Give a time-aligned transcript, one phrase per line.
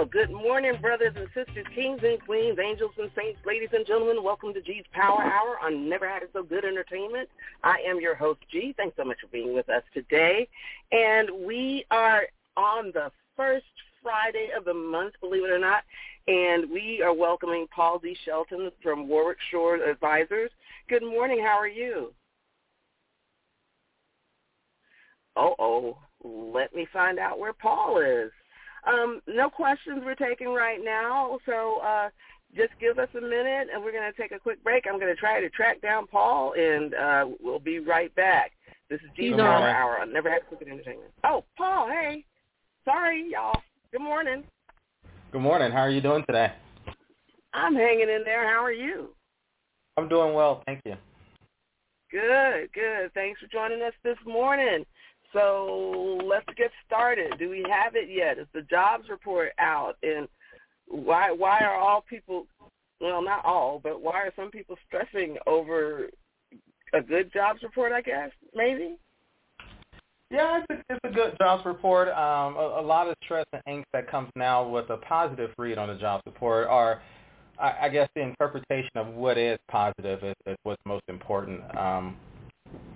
[0.00, 4.24] Well, good morning, brothers and sisters, kings and queens, angels and saints, ladies and gentlemen.
[4.24, 7.28] Welcome to G's Power Hour on Never Had It So Good Entertainment.
[7.62, 8.72] I am your host, G.
[8.78, 10.48] Thanks so much for being with us today.
[10.90, 12.22] And we are
[12.56, 13.66] on the first
[14.02, 15.82] Friday of the month, believe it or not,
[16.26, 18.16] and we are welcoming Paul D.
[18.24, 20.50] Shelton from Warwick Shore Advisors.
[20.88, 21.40] Good morning.
[21.44, 22.14] How are you?
[25.36, 28.30] Oh, oh, let me find out where Paul is.
[28.86, 32.08] Um, no questions we're taking right now, so uh,
[32.56, 34.84] just give us a minute, and we're going to take a quick break.
[34.88, 38.52] I'm going to try to track down Paul, and uh, we'll be right back.
[38.88, 39.68] This is Good Power.
[39.68, 41.12] Hour on Never Had Crooked Entertainment.
[41.24, 42.24] Oh, Paul, hey.
[42.84, 43.60] Sorry, y'all.
[43.92, 44.44] Good morning.
[45.32, 45.70] Good morning.
[45.70, 46.52] How are you doing today?
[47.52, 48.48] I'm hanging in there.
[48.48, 49.10] How are you?
[49.96, 50.94] I'm doing well, thank you.
[52.10, 53.12] Good, good.
[53.14, 54.84] Thanks for joining us this morning.
[55.32, 57.34] So let's get started.
[57.38, 58.38] Do we have it yet?
[58.38, 59.96] Is the jobs report out?
[60.02, 60.28] And
[60.88, 62.46] why why are all people
[63.00, 66.08] well not all, but why are some people stressing over
[66.92, 68.98] a good jobs report, I guess, maybe?
[70.30, 72.08] Yeah, it's a, it's a good jobs report.
[72.08, 75.76] Um, a, a lot of stress and angst that comes now with a positive read
[75.76, 77.02] on the jobs report are,
[77.58, 81.62] I, I guess, the interpretation of what is positive is, is what's most important.
[81.76, 82.16] Um,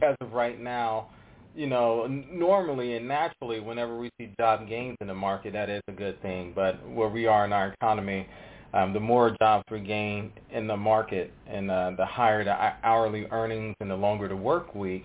[0.01, 1.09] as of right now,
[1.55, 5.83] you know, normally and naturally, whenever we see job gains in the market, that is
[5.89, 6.53] a good thing.
[6.55, 8.27] But where we are in our economy,
[8.73, 13.27] um, the more jobs we gain in the market and uh, the higher the hourly
[13.31, 15.05] earnings and the longer the work week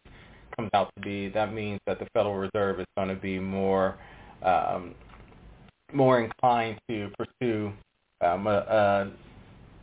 [0.56, 3.98] comes out to be, that means that the Federal Reserve is going to be more
[4.42, 4.96] um,
[5.94, 7.72] more inclined to pursue
[8.26, 9.12] um, a, a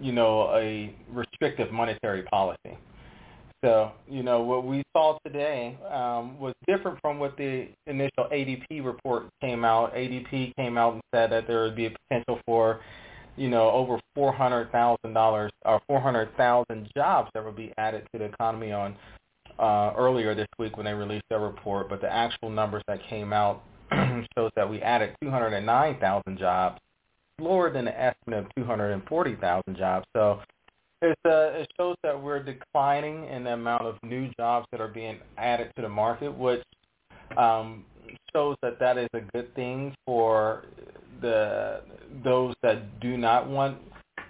[0.01, 2.77] you know a restrictive monetary policy.
[3.67, 8.85] So, you know, what we saw today um, was different from what the initial ADP
[8.85, 9.93] report came out.
[9.93, 12.79] ADP came out and said that there would be a potential for,
[13.37, 17.73] you know, over four hundred thousand dollars or four hundred thousand jobs that would be
[17.77, 18.95] added to the economy on
[19.59, 21.89] uh, earlier this week when they released their report.
[21.89, 23.65] But the actual numbers that came out
[24.39, 26.79] shows that we added two hundred and nine thousand jobs,
[27.41, 30.07] lower than the estimate of two hundred and forty thousand jobs.
[30.15, 30.39] So
[31.03, 34.89] it's, uh, it shows that we're declining in the amount of new jobs that are
[34.89, 36.63] being added to the market, which
[37.37, 37.85] um,
[38.33, 40.65] shows that that is a good thing for
[41.21, 41.83] the
[42.25, 43.79] those that do not want,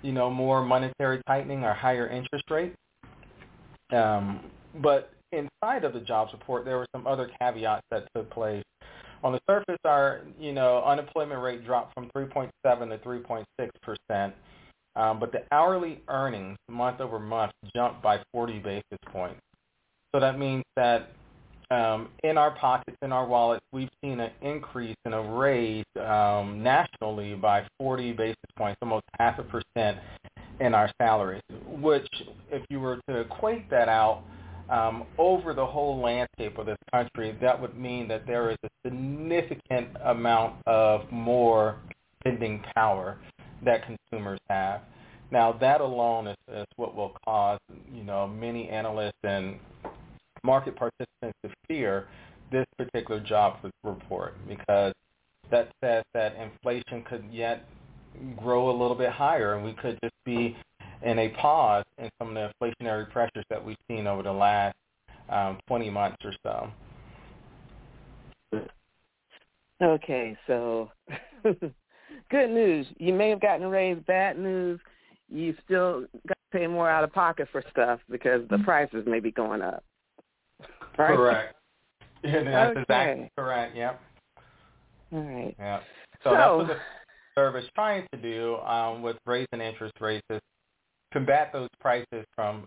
[0.02, 2.76] you know, more monetary tightening or higher interest rates.
[3.92, 4.40] Um,
[4.82, 8.64] but inside of the jobs report, there were some other caveats that took place.
[9.22, 13.44] On the surface, our you know unemployment rate dropped from 3.7 to 3.6
[13.82, 14.34] percent.
[14.96, 19.40] Um, but the hourly earnings month over month jumped by 40 basis points.
[20.14, 21.10] So that means that
[21.70, 26.62] um, in our pockets, in our wallets, we've seen an increase and a raise um,
[26.62, 29.98] nationally by 40 basis points, almost half a percent
[30.60, 32.08] in our salaries, which
[32.50, 34.22] if you were to equate that out
[34.70, 38.68] um, over the whole landscape of this country, that would mean that there is a
[38.84, 41.76] significant amount of more
[42.20, 43.18] spending power
[43.64, 44.82] that consumers have.
[45.30, 47.58] Now that alone is, is what will cause,
[47.92, 49.58] you know, many analysts and
[50.44, 52.06] market participants to fear
[52.52, 54.92] this particular job report because
[55.50, 57.68] that says that inflation could yet
[58.36, 60.56] grow a little bit higher and we could just be
[61.02, 64.76] in a pause in some of the inflationary pressures that we've seen over the last
[65.28, 66.70] um, 20 months or so.
[69.82, 70.90] Okay, so
[72.30, 72.86] good news.
[72.98, 73.98] You may have gotten a raise.
[74.06, 74.80] Bad news.
[75.28, 79.20] You still got to pay more out of pocket for stuff because the prices may
[79.20, 79.82] be going up.
[80.98, 81.14] Right?
[81.16, 81.54] Correct.
[82.24, 82.80] Yeah, that's Okay.
[82.80, 83.76] exactly correct.
[83.76, 84.00] Yep.
[85.12, 85.54] All right.
[85.58, 85.80] Yeah.
[86.24, 86.76] So, So, that's what the
[87.36, 90.40] service trying to do um, with raising interest rates is
[91.12, 92.66] combat those prices from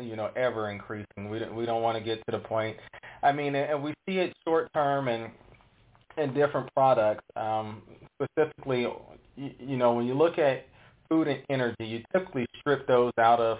[0.00, 1.30] you know ever increasing.
[1.30, 2.76] We don't, we don't want to get to the point.
[3.22, 5.30] I mean, and we see it short term and
[6.16, 7.24] in different products.
[7.36, 7.82] Um,
[8.20, 8.86] specifically,
[9.36, 10.66] you, you know, when you look at
[11.08, 13.58] food and energy, you typically strip those out of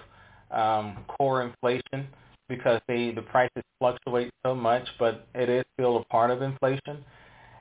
[0.51, 2.09] um, core inflation
[2.49, 7.05] because they the prices fluctuate so much, but it is still a part of inflation.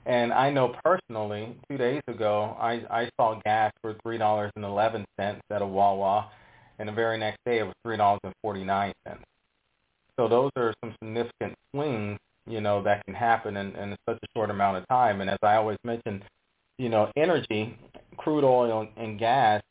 [0.05, 4.63] And I know personally, two days ago, I, I saw gas for three dollars and
[4.63, 6.29] eleven cents at a Wawa,
[6.77, 9.23] and the very next day it was three dollars and forty nine cents.
[10.17, 14.27] So those are some significant swings, you know, that can happen in, in such a
[14.35, 15.21] short amount of time.
[15.21, 16.23] And as I always mention,
[16.77, 17.77] you know, energy,
[18.17, 19.61] crude oil and gas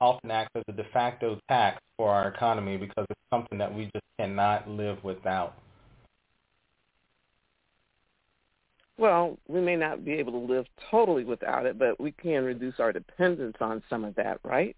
[0.00, 3.84] often acts as a de facto tax for our economy because it's something that we
[3.84, 5.54] just cannot live without.
[8.96, 12.78] Well, we may not be able to live totally without it, but we can reduce
[12.78, 14.76] our dependence on some of that, right?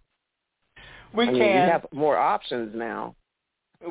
[1.13, 1.35] We I can.
[1.35, 3.15] Mean, we have more options now.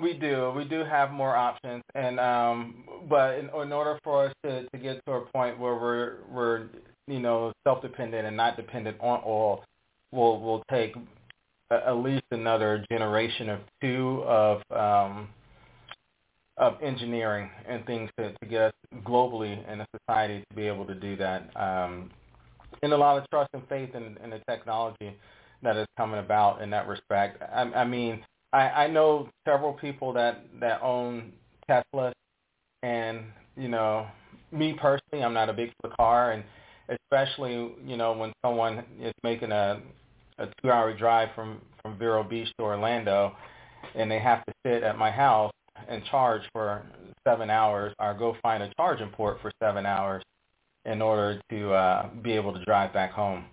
[0.02, 0.52] We do.
[0.56, 4.78] We do have more options, and um, but in, in order for us to, to
[4.78, 6.68] get to a point where we're we're
[7.08, 9.64] you know self-dependent and not dependent on oil,
[10.12, 10.96] we'll we'll take
[11.72, 15.30] at least another generation of two of um,
[16.58, 18.74] of engineering and things to, to get us
[19.04, 21.50] globally in a society to be able to do that.
[21.56, 22.10] Um,
[22.82, 25.16] and a lot of trust and faith in, in the technology
[25.64, 27.42] that is coming about in that respect.
[27.42, 28.24] I, I mean,
[28.56, 31.34] I, I know several people that that own
[31.70, 32.14] Teslas,
[32.84, 33.26] and
[33.58, 34.08] you know,
[34.52, 36.44] me personally, I'm not a big for the car, and
[36.90, 39.82] especially you know when someone is making a
[40.40, 43.36] a two-hour drive from from Vero Beach to Orlando,
[43.94, 45.52] and they have to sit at my house
[45.90, 46.86] and charge for
[47.28, 50.24] seven hours, or go find a charging port for seven hours
[50.86, 53.44] in order to uh, be able to drive back home.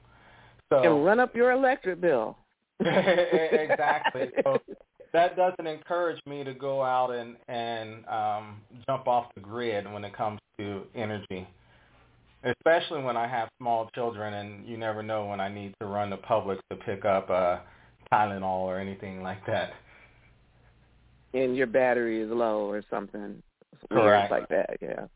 [0.73, 2.37] So and run up your electric bill.
[2.81, 4.31] exactly.
[4.45, 4.61] So
[5.13, 10.05] that doesn't encourage me to go out and and um, jump off the grid when
[10.05, 11.47] it comes to energy
[12.45, 16.11] especially when I have small children and you never know when I need to run
[16.11, 17.59] to Publix to pick up uh
[18.13, 19.73] Tylenol or anything like that.
[21.35, 23.43] And your battery is low or something.
[23.91, 24.31] Correct.
[24.31, 25.07] like that, yeah.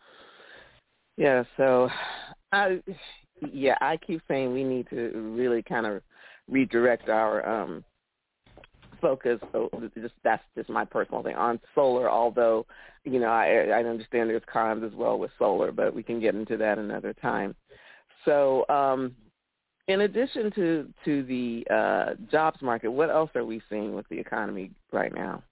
[1.16, 1.88] Yeah, so
[2.52, 2.80] I
[3.52, 6.02] yeah, I keep saying we need to really kind of
[6.48, 7.84] redirect our um
[9.06, 9.38] focus.
[9.52, 12.10] So just that's just my personal thing on solar.
[12.10, 12.66] Although,
[13.04, 16.34] you know, I I understand there's cons as well with solar, but we can get
[16.34, 17.54] into that another time.
[18.24, 19.14] So, um,
[19.86, 24.18] in addition to to the uh, jobs market, what else are we seeing with the
[24.18, 25.42] economy right now?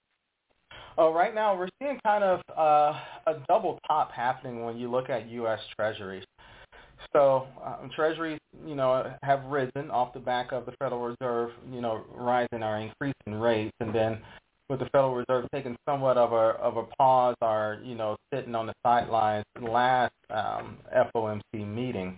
[0.97, 5.09] Oh, right now we're seeing kind of uh, a double top happening when you look
[5.09, 5.59] at U.S.
[5.75, 6.23] Treasuries.
[7.15, 11.79] So um, treasuries, you know, have risen off the back of the Federal Reserve, you
[11.79, 14.17] know, rising or increasing rates, and then
[14.69, 18.53] with the Federal Reserve taking somewhat of a of a pause or you know sitting
[18.53, 19.45] on the sidelines.
[19.61, 20.77] Last um,
[21.15, 22.17] FOMC meeting,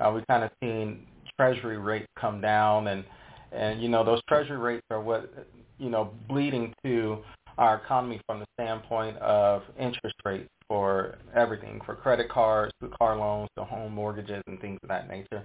[0.00, 1.06] uh, we kind of seen
[1.38, 3.04] Treasury rates come down, and
[3.52, 5.32] and you know those Treasury rates are what
[5.78, 7.18] you know bleeding to
[7.58, 13.16] our economy from the standpoint of interest rates for everything, for credit cards, to car
[13.16, 15.42] loans, to home mortgages, and things of that nature.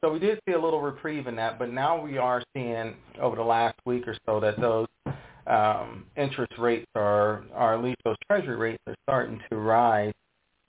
[0.00, 3.36] So we did see a little reprieve in that, but now we are seeing over
[3.36, 4.86] the last week or so that those
[5.46, 10.12] um, interest rates are, or at least those treasury rates are starting to rise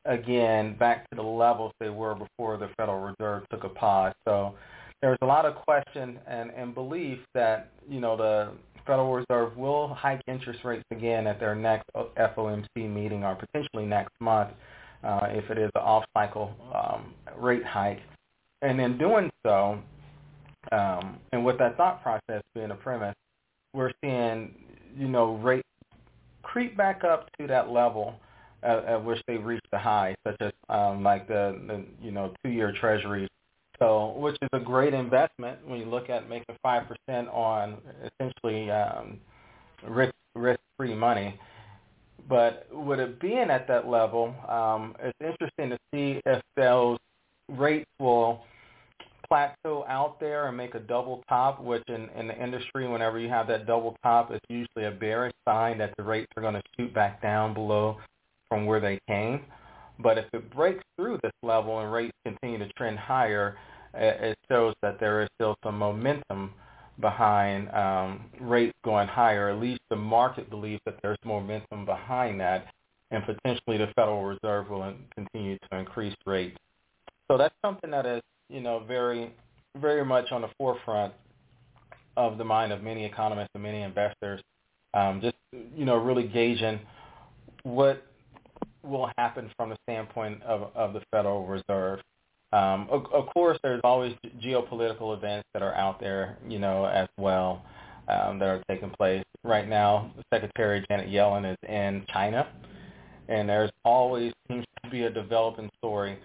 [0.05, 4.13] again back to the levels they were before the Federal Reserve took a pause.
[4.25, 4.55] So
[5.01, 8.51] there's a lot of question and, and belief that, you know, the
[8.85, 14.13] Federal Reserve will hike interest rates again at their next FOMC meeting or potentially next
[14.19, 14.51] month
[15.03, 17.99] uh, if it is an off-cycle um, rate hike.
[18.61, 19.79] And in doing so,
[20.71, 23.15] um, and with that thought process being a premise,
[23.73, 24.53] we're seeing,
[24.97, 25.67] you know, rates
[26.43, 28.15] creep back up to that level
[28.63, 32.33] at, at which they reached the high, such as um, like the, the, you know,
[32.43, 33.29] two-year treasuries
[33.79, 37.77] so, which is a great investment when you look at making five percent on
[38.19, 39.19] essentially um,
[39.87, 41.39] risk risk-free money.
[42.27, 46.97] But with it being at that level, um, it's interesting to see if those
[47.49, 48.43] rates will
[49.27, 53.29] plateau out there and make a double top, which in, in the industry, whenever you
[53.29, 56.61] have that double top, it's usually a bearish sign that the rates are going to
[56.77, 57.97] shoot back down below
[58.49, 59.41] from where they came.
[59.99, 63.57] But if it breaks through this level and rates continue to trend higher,
[63.93, 66.53] it shows that there is still some momentum
[66.99, 69.49] behind um, rates going higher.
[69.49, 72.67] At least the market believes that there's momentum behind that,
[73.11, 76.57] and potentially the Federal Reserve will continue to increase rates.
[77.29, 79.31] So that's something that is, you know, very
[79.79, 81.13] very much on the forefront
[82.17, 84.41] of the mind of many economists and many investors.
[84.93, 85.35] Um, just
[85.75, 86.79] you know, really gauging
[87.63, 88.05] what
[88.85, 91.99] will happen from the standpoint of, of the Federal Reserve.
[92.53, 97.07] Um, of, of course, there's always geopolitical events that are out there, you know, as
[97.17, 97.65] well
[98.07, 99.23] um, that are taking place.
[99.43, 102.47] Right now, Secretary Janet Yellen is in China,
[103.27, 106.17] and there's always seems to be a developing story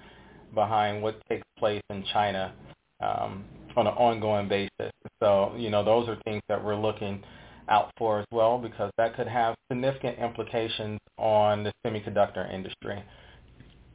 [0.55, 2.53] behind what takes place in China
[3.01, 3.45] um,
[3.77, 4.93] on an ongoing basis.
[5.23, 7.23] So, you know, those are things that we're looking
[7.69, 13.03] out for as well because that could have significant implications on the semiconductor industry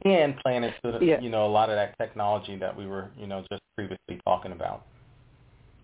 [0.04, 1.20] and playing into yeah.
[1.20, 4.52] you know a lot of that technology that we were you know just previously talking
[4.52, 4.86] about.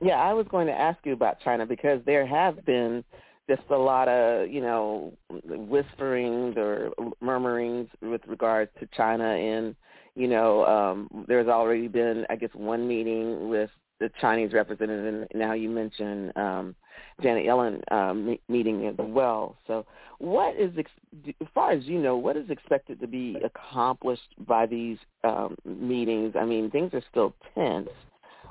[0.01, 3.05] Yeah, I was going to ask you about China because there have been
[3.49, 5.13] just a lot of you know
[5.45, 9.75] whisperings or murmurings with regard to China and
[10.15, 13.71] you know um there's already been I guess one meeting with
[14.03, 16.75] the Chinese representative and now you mentioned um
[17.23, 19.57] Janet Yellen um, meeting as well.
[19.67, 19.87] So,
[20.19, 24.99] what is, as far as you know, what is expected to be accomplished by these
[25.25, 26.35] um, meetings?
[26.39, 27.89] I mean, things are still tense,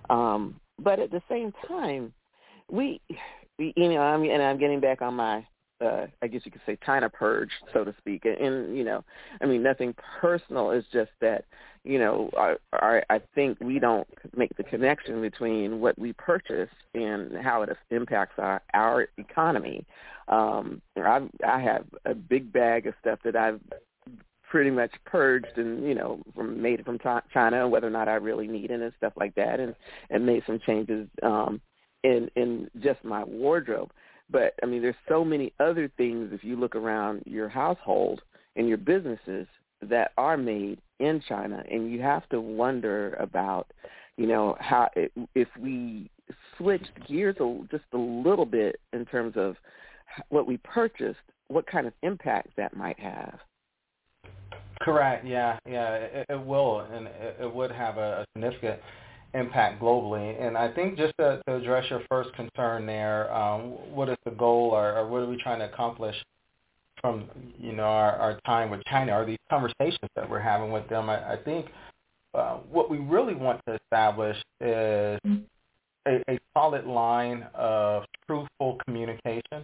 [0.09, 2.13] um, but at the same time,
[2.69, 3.01] we
[3.57, 5.45] you know, I'm, and I'm getting back on my
[5.81, 8.25] uh, I guess you could say China purge, so to speak.
[8.25, 9.03] And, and you know,
[9.41, 10.71] I mean, nothing personal.
[10.71, 11.45] It's just that
[11.83, 16.69] you know, I, I, I think we don't make the connection between what we purchase
[16.93, 19.85] and how it impacts our our economy.
[20.27, 23.59] Um, I I have a big bag of stuff that I've
[24.49, 26.99] pretty much purged and you know from made it from
[27.33, 29.75] China, whether or not I really need it and stuff like that, and
[30.11, 31.61] and made some changes um,
[32.03, 33.91] in in just my wardrobe.
[34.31, 38.21] But I mean, there's so many other things if you look around your household
[38.55, 39.47] and your businesses
[39.81, 43.71] that are made in China, and you have to wonder about,
[44.17, 44.89] you know, how
[45.35, 46.09] if we
[46.57, 49.55] switched gears a, just a little bit in terms of
[50.29, 53.39] what we purchased, what kind of impact that might have.
[54.81, 55.25] Correct.
[55.25, 55.57] Yeah.
[55.67, 55.95] Yeah.
[55.95, 58.79] It, it will, and it, it would have a, a significant
[59.33, 60.41] impact globally.
[60.41, 64.31] And I think just to, to address your first concern there, um, what is the
[64.31, 66.15] goal or, or what are we trying to accomplish
[66.99, 70.87] from you know our, our time with China or these conversations that we're having with
[70.89, 71.09] them?
[71.09, 71.67] I, I think
[72.33, 75.19] uh, what we really want to establish is
[76.07, 79.63] a, a solid line of truthful communication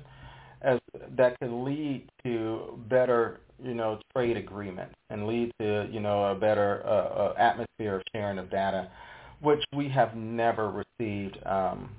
[0.62, 0.80] as
[1.16, 6.36] that could lead to better you know trade agreements and lead to you know a
[6.36, 8.90] better uh, uh, atmosphere of sharing of data
[9.42, 11.90] which we have never received um,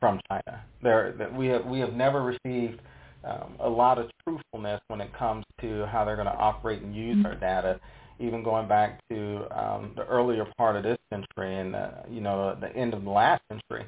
[0.00, 0.62] from China.
[0.82, 2.80] There, we have we have never received
[3.24, 6.94] um, a lot of truthfulness when it comes to how they're going to operate and
[6.94, 7.80] use our data.
[8.18, 12.56] Even going back to um, the earlier part of this century and uh, you know
[12.60, 13.86] the end of the last century,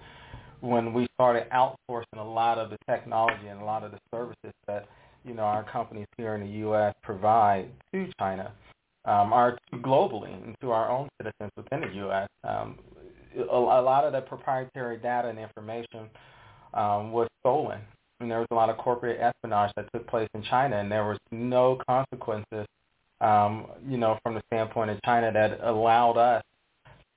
[0.60, 4.52] when we started outsourcing a lot of the technology and a lot of the services
[4.66, 4.86] that
[5.24, 6.94] you know our companies here in the U.S.
[7.02, 8.52] provide to China
[9.08, 12.28] um, are globally to our own citizens within the U.S.
[12.44, 12.78] Um,
[13.38, 16.10] a, a lot of the proprietary data and information
[16.74, 17.80] um, was stolen,
[18.20, 21.04] and there was a lot of corporate espionage that took place in China, and there
[21.04, 22.66] was no consequences,
[23.22, 26.42] um, you know, from the standpoint of China that allowed us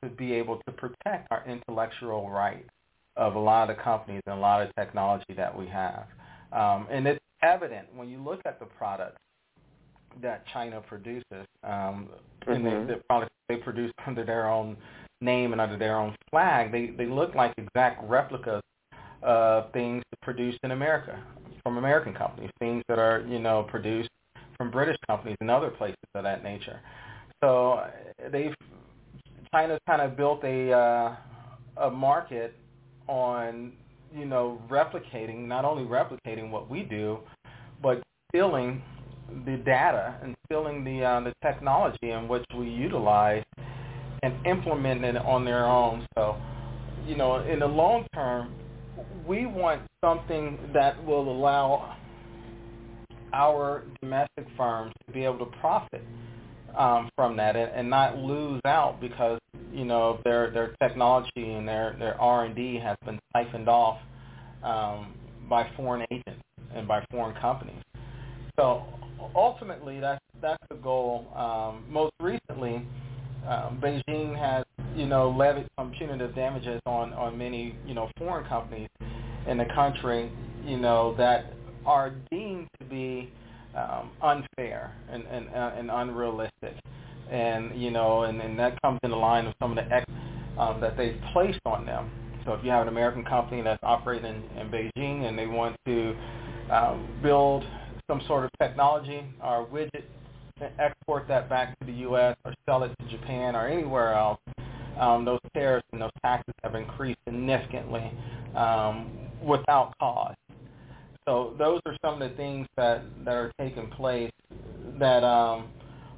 [0.01, 2.69] to be able to protect our intellectual rights
[3.17, 6.05] of a lot of the companies and a lot of technology that we have.
[6.53, 9.19] Um, and it's evident when you look at the products
[10.22, 12.10] that China produces, um,
[12.48, 12.51] mm-hmm.
[12.51, 14.77] and they, the products they produce under their own
[15.22, 18.62] name and under their own flag, they they look like exact replicas
[19.24, 21.22] of things produced in America
[21.63, 24.10] from American companies, things that are you know produced
[24.58, 26.80] from British companies and other places of that nature.
[27.44, 27.88] So
[28.32, 28.53] they've
[29.51, 31.15] China's kind of built a uh,
[31.77, 32.56] a market
[33.08, 33.74] on
[34.13, 37.20] you know replicating not only replicating what we do,
[37.82, 38.82] but stealing
[39.46, 43.44] the data, instilling the uh, the technology in which we utilize
[44.24, 46.06] and implement it on their own.
[46.16, 46.40] So,
[47.06, 48.54] you know, in the long term,
[49.28, 51.96] we want something that will allow
[53.34, 56.04] our domestic firms to be able to profit
[56.78, 59.40] um, from that and, and not lose out because
[59.72, 64.00] you know their their technology and their their R and D has been siphoned off
[64.64, 65.14] um,
[65.50, 66.42] by foreign agents
[66.76, 67.82] and by foreign companies.
[68.60, 68.84] So
[69.36, 71.32] ultimately, that's that's the goal.
[71.36, 72.86] Um, most recently,
[73.48, 78.46] um, Beijing has you know levied some punitive damages on on many you know foreign
[78.48, 78.90] companies
[79.48, 80.32] in the country,
[80.66, 81.54] you know that
[81.86, 83.32] are deemed to be
[83.75, 86.75] um, unfair and, and uh, and unrealistic,
[87.30, 90.06] and you know and, and that comes in the line of some of the ex-
[90.58, 92.12] um, that they've placed on them.
[92.46, 95.75] So if you have an American company that's operating in, in Beijing and they want
[95.86, 96.16] to
[96.72, 97.63] um, build
[98.12, 100.03] some sort of technology or widget
[100.60, 102.36] and export that back to the U.S.
[102.44, 104.39] or sell it to Japan or anywhere else,
[105.00, 108.12] um, those tariffs and those taxes have increased significantly
[108.53, 109.10] um,
[109.41, 110.36] without cause.
[111.25, 114.32] So those are some of the things that, that are taking place
[115.00, 115.70] that um,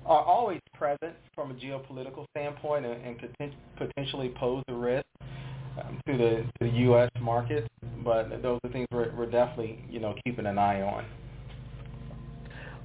[0.07, 3.35] are always present from a geopolitical standpoint and, and could
[3.77, 5.05] potentially pose a risk
[5.79, 7.11] um, to the to the U.S.
[7.21, 7.67] market.
[8.03, 11.05] But those are things we're, we're definitely you know keeping an eye on.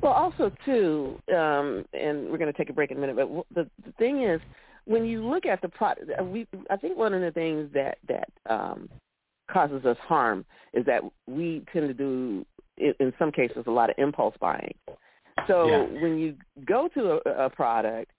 [0.00, 3.16] Well, also too, um, and we're going to take a break in a minute.
[3.16, 4.40] But the the thing is,
[4.84, 7.98] when you look at the product, uh, we I think one of the things that
[8.08, 8.88] that um,
[9.50, 13.96] causes us harm is that we tend to do, in some cases, a lot of
[13.98, 14.74] impulse buying.
[15.46, 16.02] So yeah.
[16.02, 18.10] when you go to a, a product,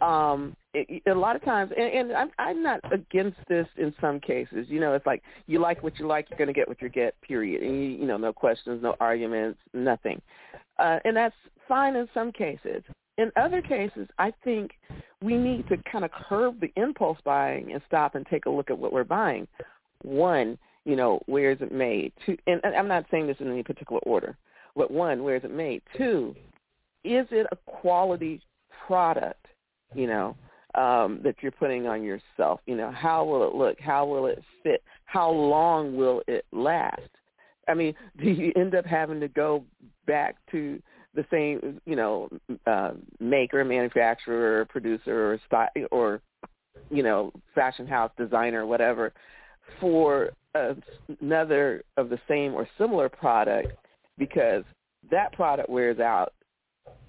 [0.00, 4.20] um, it, a lot of times, and, and I'm, I'm not against this in some
[4.20, 4.66] cases.
[4.68, 6.88] You know, it's like you like what you like, you're going to get what you
[6.88, 7.20] get.
[7.22, 7.62] Period.
[7.62, 10.20] And you, you know, no questions, no arguments, nothing.
[10.78, 11.34] Uh, and that's
[11.68, 12.82] fine in some cases.
[13.18, 14.72] In other cases, I think
[15.20, 18.70] we need to kind of curb the impulse buying and stop and take a look
[18.70, 19.46] at what we're buying.
[20.02, 22.12] One, you know, where is it made?
[22.24, 24.36] Two, and I'm not saying this in any particular order,
[24.74, 25.82] but one, where is it made?
[25.98, 26.34] Two,
[27.04, 28.40] is it a quality
[28.86, 29.46] product?
[29.94, 30.36] You know,
[30.74, 32.60] um, that you're putting on yourself.
[32.66, 33.80] You know, how will it look?
[33.80, 34.82] How will it fit?
[35.04, 37.00] How long will it last?
[37.68, 39.64] I mean, do you end up having to go
[40.06, 40.80] back to
[41.14, 42.28] the same, you know,
[42.66, 46.20] uh, maker, manufacturer, producer, or style, or
[46.88, 49.12] you know, fashion house designer, whatever,
[49.80, 50.30] for
[51.20, 53.72] another of the same or similar product
[54.18, 54.64] because
[55.10, 56.32] that product wears out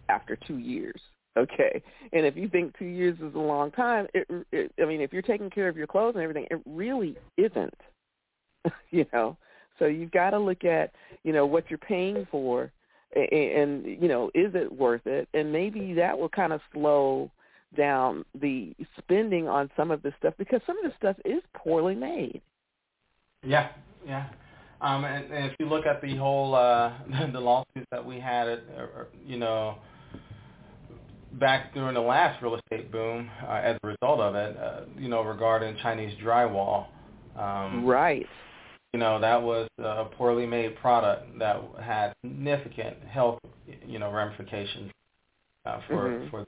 [0.10, 1.00] after two years.
[1.38, 5.00] Okay, and if you think two years is a long time, it, it, I mean,
[5.00, 7.74] if you're taking care of your clothes and everything, it really isn't.
[8.92, 9.38] you know,
[9.80, 10.92] so you've got to look at
[11.24, 12.70] you know what you're paying for,
[13.16, 15.30] and, and you know, is it worth it?
[15.34, 17.32] And maybe that will kind of slow
[17.78, 21.96] down the spending on some of this stuff because some of the stuff is poorly
[21.96, 22.42] made.
[23.44, 23.70] Yeah,
[24.06, 24.28] yeah.
[24.82, 26.92] Um, and, and if you look at the whole uh,
[27.32, 29.78] the lawsuits that we had, at, or, you know,
[31.34, 35.10] back during the last real estate boom, uh, as a result of it, uh, you
[35.10, 36.88] know, regarding Chinese drywall.
[37.38, 38.26] Um, right.
[38.94, 43.40] You know, that was a poorly made product that had significant health,
[43.88, 44.92] you know, ramifications
[45.66, 46.30] uh, for mm-hmm.
[46.30, 46.46] for.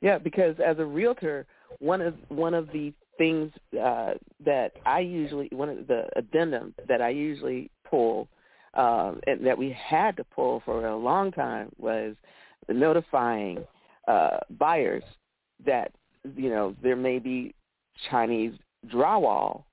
[0.00, 1.46] Yeah, because as a realtor,
[1.78, 3.50] one of one of the things
[3.82, 8.28] uh, that I usually one of the addendum that I usually pull
[8.74, 12.14] um, and that we had to pull for a long time was
[12.68, 13.64] notifying
[14.06, 15.04] uh, buyers
[15.64, 15.92] that
[16.36, 17.54] you know there may be
[18.10, 18.52] Chinese
[18.92, 19.64] drywall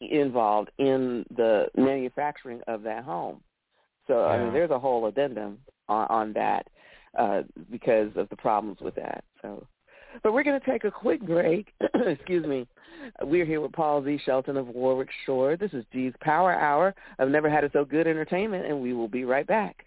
[0.00, 3.40] involved in the manufacturing of that home.
[4.06, 4.32] So yeah.
[4.32, 6.66] I mean, there's a whole addendum on, on that
[7.18, 9.24] uh, because of the problems with that.
[9.42, 9.66] So
[10.22, 11.72] but we're going to take a quick break.
[12.06, 12.66] Excuse me.
[13.22, 14.20] We're here with Paul Z.
[14.24, 15.56] Shelton of Warwick Shore.
[15.56, 16.94] This is G's Power Hour.
[17.18, 19.84] I've never had it so good entertainment, and we will be right back.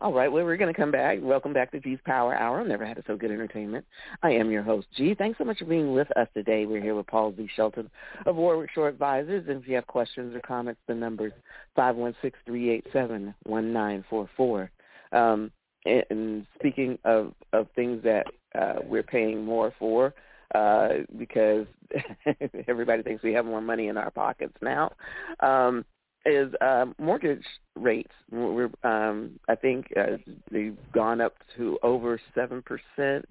[0.00, 1.18] All right, well, we're going to come back.
[1.20, 2.62] Welcome back to G's Power Hour.
[2.62, 3.84] I've never had so good entertainment.
[4.22, 5.14] I am your host, G.
[5.14, 6.64] Thanks so much for being with us today.
[6.64, 7.46] We're here with Paul Z.
[7.54, 7.90] Shelton
[8.24, 9.46] of Warwick Shore Advisors.
[9.46, 11.34] And if you have questions or comments, the number is
[11.76, 14.70] 516-387-1944.
[15.12, 15.52] Um,
[15.84, 18.26] and, and speaking of, of things that
[18.58, 20.14] uh, we're paying more for,
[20.54, 21.66] uh, because
[22.68, 24.92] everybody thinks we have more money in our pockets now.
[25.40, 25.84] Um,
[26.26, 27.44] is uh, mortgage
[27.76, 28.12] rates.
[28.30, 30.16] We're, um, I think uh,
[30.50, 33.26] they've gone up to over seven percent.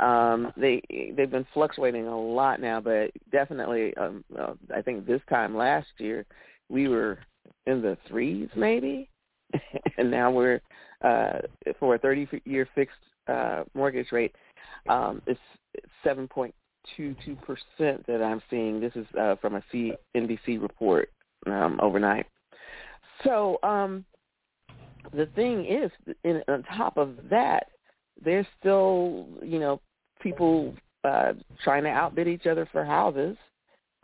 [0.00, 0.82] Um, they
[1.16, 5.88] they've been fluctuating a lot now, but definitely, um, uh, I think this time last
[5.98, 6.26] year
[6.68, 7.18] we were
[7.66, 9.08] in the threes maybe,
[9.98, 10.60] and now we're
[11.02, 11.38] uh,
[11.78, 12.96] for a 30-year fixed
[13.28, 14.34] uh, mortgage rate.
[14.88, 15.40] Um, it's
[16.04, 16.52] 7.22
[17.42, 18.80] percent that I'm seeing.
[18.80, 21.08] This is uh, from a CNBC report
[21.46, 22.26] um, overnight.
[23.24, 24.04] So um,
[25.12, 25.90] the thing is,
[26.24, 27.68] in, on top of that,
[28.22, 29.80] there's still you know
[30.20, 31.32] people uh,
[31.62, 33.36] trying to outbid each other for houses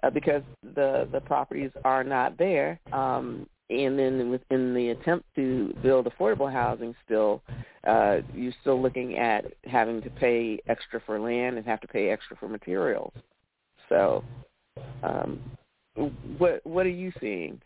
[0.02, 0.42] uh, because
[0.74, 2.78] the the properties are not there.
[2.92, 7.42] Um, and then within the attempt to build affordable housing still
[7.86, 12.10] uh you're still looking at having to pay extra for land and have to pay
[12.10, 13.12] extra for materials
[13.88, 14.22] so
[15.02, 15.40] um
[16.38, 17.60] what what are you seeing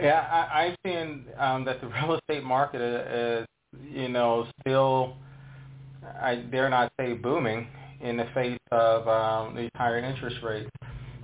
[0.00, 3.46] yeah i i'm seeing um that the real estate market is
[3.88, 5.16] you know still
[6.20, 7.66] i dare not say booming
[8.00, 10.70] in the face of um these higher interest rates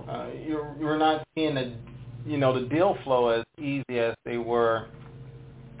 [0.07, 1.73] uh, you're you're not seeing the
[2.25, 4.87] you know the deal flow as easy as they were,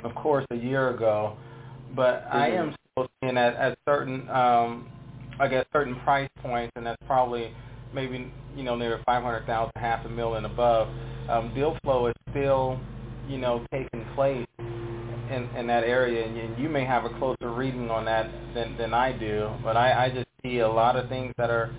[0.03, 1.37] of course, a year ago.
[1.95, 2.37] But mm-hmm.
[2.37, 4.89] I am still seeing at at certain um,
[5.39, 7.51] I guess certain price points, and that's probably
[7.93, 10.87] maybe you know near five hundred thousand, half a million above.
[11.29, 12.79] Um, deal flow is still
[13.27, 14.47] you know taking place
[15.31, 18.77] in in that area, and and you may have a closer reading on that than
[18.77, 19.49] than I do.
[19.63, 21.73] But I, I just see a lot of things that are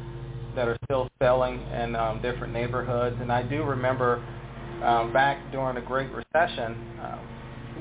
[0.55, 3.16] that are still selling in um, different neighborhoods.
[3.21, 4.23] And I do remember
[4.83, 7.18] um, back during the Great Recession uh,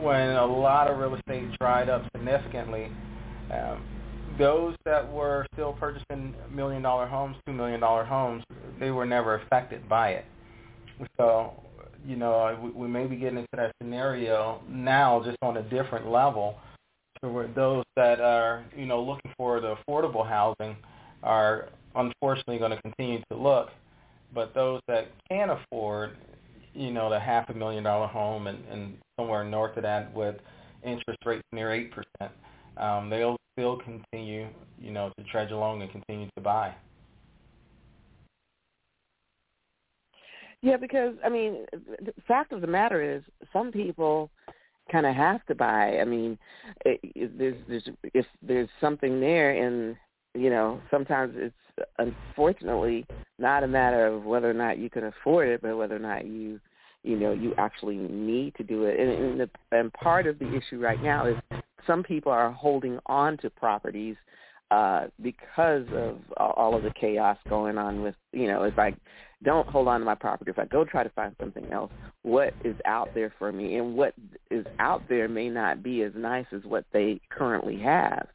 [0.02, 2.92] when a lot of real estate dried up significantly.
[3.52, 3.84] Um,
[4.38, 8.44] those that were still purchasing million dollar homes, two million dollar homes,
[8.80, 10.26] they were never affected by it.
[11.18, 11.54] So,
[12.06, 16.10] you know, we, we may be getting into that scenario now, just on a different
[16.10, 16.58] level,
[17.22, 20.76] so where those that are, you know, looking for the affordable housing
[21.24, 23.70] are unfortunately going to continue to look,
[24.34, 26.12] but those that can afford,
[26.74, 30.36] you know, the half a million dollar home and, and somewhere north of that with
[30.84, 32.32] interest rates near eight percent,
[32.80, 34.48] um, they'll still continue,
[34.80, 36.74] you know, to trudge along and continue to buy.
[40.62, 44.30] Yeah, because I mean, the fact of the matter is, some people
[44.92, 46.00] kind of have to buy.
[46.00, 46.38] I mean,
[46.86, 49.96] it, there's there's if there's something there, and
[50.34, 53.06] you know, sometimes it's unfortunately
[53.38, 56.26] not a matter of whether or not you can afford it, but whether or not
[56.26, 56.60] you
[57.08, 59.00] you know you actually need to do it.
[59.00, 61.38] And, and, the, and part of the issue right now is
[61.86, 64.16] some people are holding on to properties
[64.70, 68.94] uh because of all of the chaos going on with you know if i
[69.46, 71.90] don't hold on to my property if i go try to find something else
[72.24, 74.14] what is out there for me and what
[74.52, 78.28] is out there may not be as nice as what they currently have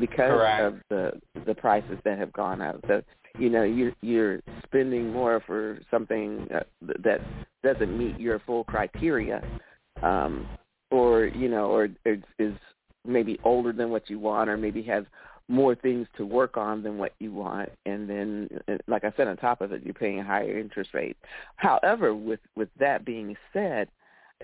[0.00, 0.62] because Correct.
[0.62, 1.12] of the
[1.46, 2.80] the prices that have gone up.
[2.86, 3.02] So
[3.38, 6.60] you know you're you're spending more for something uh,
[7.02, 7.20] that
[7.62, 9.42] doesn't meet your full criteria,
[10.02, 10.48] um,
[10.90, 12.54] or you know, or, or is
[13.04, 15.04] maybe older than what you want, or maybe has
[15.48, 19.28] more things to work on than what you want and then uh, like i said
[19.28, 21.18] on top of it you're paying a higher interest rate.
[21.56, 23.88] However with with that being said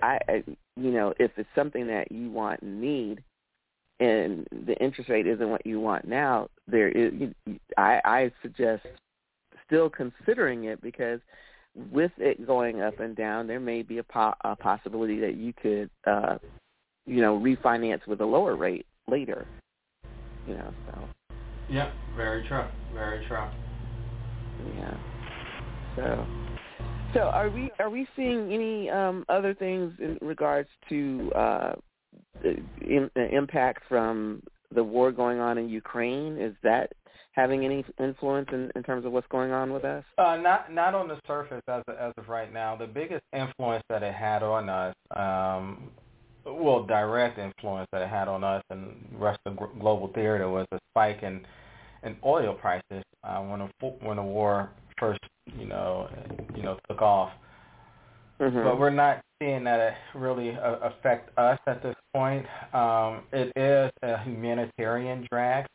[0.02, 0.44] i, I
[0.76, 3.24] you know if it's something that you want and need
[4.00, 7.12] and the interest rate isn't what you want now, there is
[7.76, 8.84] I, I suggest
[9.66, 11.20] still considering it because
[11.92, 15.52] with it going up and down, there may be a, po- a possibility that you
[15.52, 16.38] could, uh,
[17.06, 19.46] you know, refinance with a lower rate later.
[20.46, 21.08] You know, so.
[21.68, 22.64] Yeah, very true.
[22.92, 23.44] Very true.
[24.76, 24.94] Yeah.
[25.96, 26.26] So.
[27.14, 31.72] So are we are we seeing any um, other things in regards to uh,
[32.44, 34.42] in, impact from
[34.74, 36.36] the war going on in Ukraine?
[36.38, 36.92] Is that
[37.32, 40.04] having any influence in, in terms of what's going on with us?
[40.18, 42.76] Uh, not not on the surface as of, as of right now.
[42.76, 45.90] The biggest influence that it had on us, um,
[46.44, 50.48] well, direct influence that it had on us and the rest of the global theater
[50.48, 51.44] was a spike in
[52.02, 55.20] in oil prices uh, when the when the war first
[55.58, 56.08] you know
[56.56, 57.32] you know took off.
[58.40, 58.64] Mm-hmm.
[58.64, 62.46] But we're not seeing that it really uh, affect us at this point.
[62.74, 65.66] Um, it is a humanitarian drag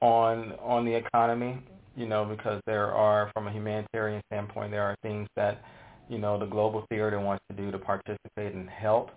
[0.00, 1.58] on on the economy,
[1.96, 5.62] you know, because there are, from a humanitarian standpoint, there are things that,
[6.08, 9.10] you know, the global theater wants to do to participate and help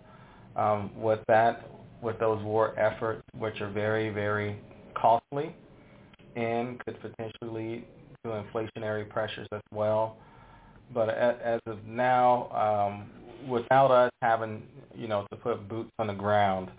[0.56, 1.68] um, with that,
[2.02, 4.58] with those war efforts, which are very, very
[4.94, 5.54] costly
[6.36, 7.84] and could potentially lead
[8.24, 10.16] to inflationary pressures as well.
[10.92, 13.10] But as of now, um,
[13.48, 14.62] without us having,
[14.94, 16.70] you know, to put boots on the ground,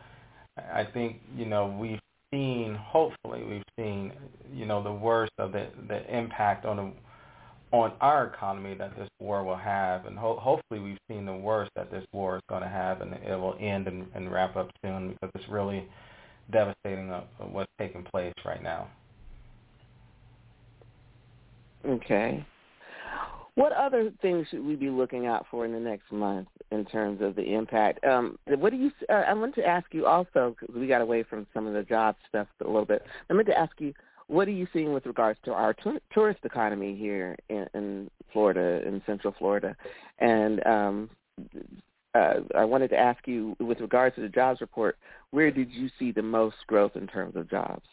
[0.57, 1.99] I think, you know, we've
[2.31, 4.13] seen, hopefully we've seen,
[4.53, 6.91] you know, the worst of the, the impact on the,
[7.75, 10.05] on our economy that this war will have.
[10.05, 13.13] And ho- hopefully we've seen the worst that this war is going to have and
[13.13, 15.85] it will end and, and wrap up soon because it's really
[16.51, 18.87] devastating of, of what's taking place right now.
[21.85, 22.45] Okay.
[23.55, 27.21] What other things should we be looking out for in the next month in terms
[27.21, 28.03] of the impact?
[28.03, 28.91] Um, what do you?
[29.09, 31.83] Uh, I want to ask you also because we got away from some of the
[31.83, 33.03] job stuff a little bit.
[33.29, 33.93] I meant to ask you,
[34.27, 38.85] what are you seeing with regards to our t- tourist economy here in, in Florida,
[38.85, 39.73] in Central Florida,
[40.19, 41.09] and um,
[42.13, 44.97] uh, I wanted to ask you, with regards to the jobs report,
[45.31, 47.85] where did you see the most growth in terms of jobs?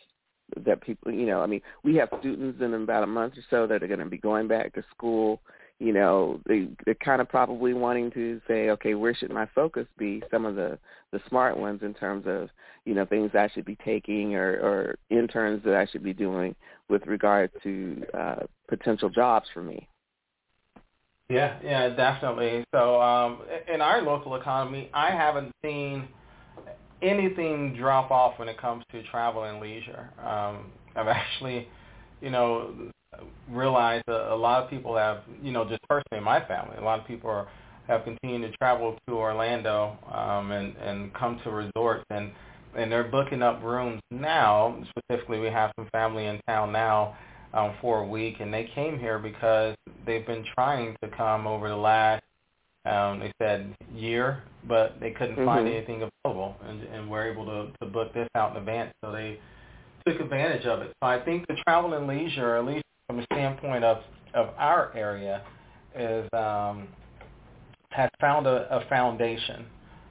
[0.56, 3.66] That people, you know, I mean, we have students in about a month or so
[3.66, 5.40] that are going to be going back to school.
[5.78, 9.86] You know, they they're kind of probably wanting to say, okay, where should my focus
[9.98, 10.22] be?
[10.30, 10.78] Some of the
[11.10, 12.50] the smart ones in terms of
[12.84, 16.54] you know things I should be taking or, or interns that I should be doing
[16.88, 19.88] with regard to uh, potential jobs for me.
[21.28, 22.64] Yeah, yeah, definitely.
[22.74, 23.40] So um,
[23.72, 26.08] in our local economy, I haven't seen
[27.02, 30.10] anything drop off when it comes to travel and leisure.
[30.18, 31.68] Um, I've actually,
[32.20, 32.92] you know,
[33.50, 36.82] realized a, a lot of people have, you know, just personally in my family, a
[36.82, 37.48] lot of people are,
[37.88, 42.30] have continued to travel to Orlando um, and and come to resorts and
[42.76, 44.82] and they're booking up rooms now.
[44.96, 47.16] Specifically, we have some family in town now
[47.52, 51.68] um, for a week, and they came here because they've been trying to come over
[51.68, 52.22] the last,
[52.84, 55.44] um, they said year, but they couldn't mm-hmm.
[55.44, 59.12] find anything available, and, and we're able to, to book this out in advance, so
[59.12, 59.38] they
[60.06, 60.92] took advantage of it.
[61.02, 63.98] So I think the travel and leisure, at least from a standpoint of
[64.34, 65.42] of our area,
[65.94, 66.88] is um,
[67.90, 69.66] has found a, a foundation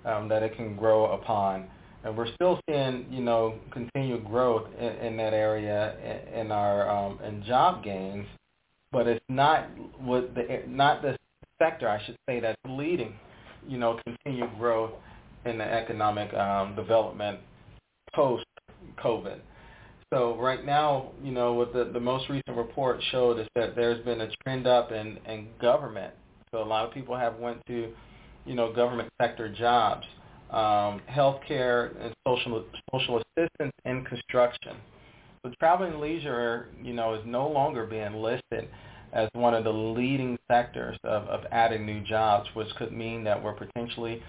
[0.05, 1.67] um, that it can grow upon
[2.03, 5.95] and we're still seeing, you know, continued growth in, in that area
[6.33, 8.25] in, in our um, in job gains,
[8.91, 9.67] but it's not
[9.99, 11.15] what the not the
[11.61, 13.13] sector I should say that's leading,
[13.67, 14.91] you know, continued growth
[15.45, 17.39] in the economic um, development
[18.13, 18.45] post
[19.03, 19.39] COVID.
[20.13, 24.03] So right now, you know, what the, the most recent report showed is that there's
[24.03, 26.13] been a trend up in, in government.
[26.51, 27.91] So a lot of people have went to,
[28.45, 30.05] you know, government sector jobs
[30.51, 34.75] um, healthcare and social social assistance and construction.
[35.43, 38.69] So travel and leisure, you know, is no longer being listed
[39.13, 43.41] as one of the leading sectors of, of adding new jobs, which could mean that
[43.41, 44.21] we're potentially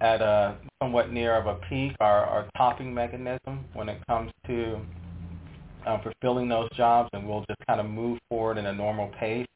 [0.00, 4.80] at a somewhat near of a peak, our, our topping mechanism when it comes to
[5.86, 9.46] um, fulfilling those jobs, and we'll just kind of move forward in a normal pace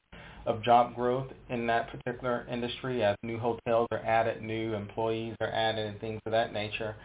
[0.46, 5.50] of job growth in that particular industry as new hotels are added, new employees are
[5.50, 6.96] added, and things of that nature.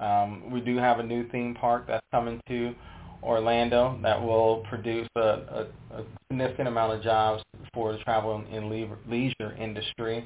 [0.00, 2.74] Um, we do have a new theme park that's coming to
[3.22, 7.42] Orlando that will produce a, a, a significant amount of jobs
[7.74, 8.70] for the travel and
[9.08, 10.24] leisure industry.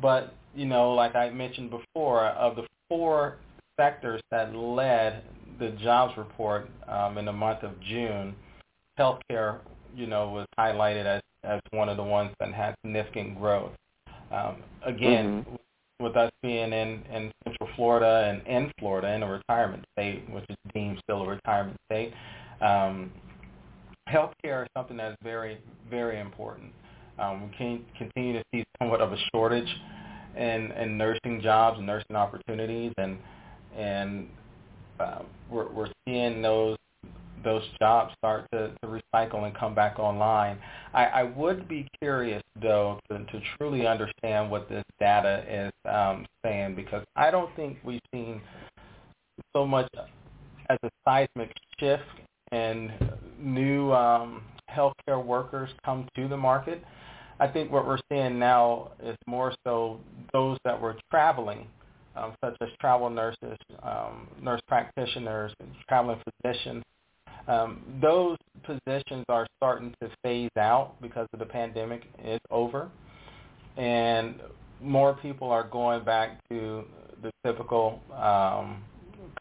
[0.00, 3.36] But, you know, like I mentioned before, of the four
[3.78, 5.22] sectors that led
[5.58, 8.34] the jobs report um, in the month of June,
[8.98, 9.60] healthcare,
[9.94, 13.72] you know, was highlighted as as one of the ones that had significant growth.
[14.32, 16.04] Um, again, mm-hmm.
[16.04, 20.44] with us being in, in Central Florida and in Florida in a retirement state, which
[20.48, 20.98] is deemed
[21.44, 22.12] retirement state,
[22.60, 23.12] um,
[24.08, 25.58] healthcare is something that is very,
[25.90, 26.72] very important.
[27.18, 29.68] Um, we can continue to see somewhat of a shortage
[30.36, 33.18] in, in nursing jobs and nursing opportunities, and
[33.76, 34.28] and
[35.00, 36.76] uh, we're, we're seeing those
[37.42, 40.58] those jobs start to, to recycle and come back online.
[40.94, 46.24] I, I would be curious, though, to, to truly understand what this data is um,
[46.42, 48.40] saying because I don't think we've seen
[49.54, 49.88] so much
[50.70, 52.02] as a seismic shift
[52.52, 52.92] and
[53.38, 56.82] new um, healthcare workers come to the market.
[57.40, 60.00] I think what we're seeing now is more so
[60.32, 61.66] those that were traveling,
[62.16, 66.84] um, such as travel nurses, um, nurse practitioners, and traveling physicians,
[67.46, 72.88] um, those positions are starting to phase out because of the pandemic is over,
[73.76, 74.36] and
[74.80, 76.84] more people are going back to
[77.22, 78.82] the typical um,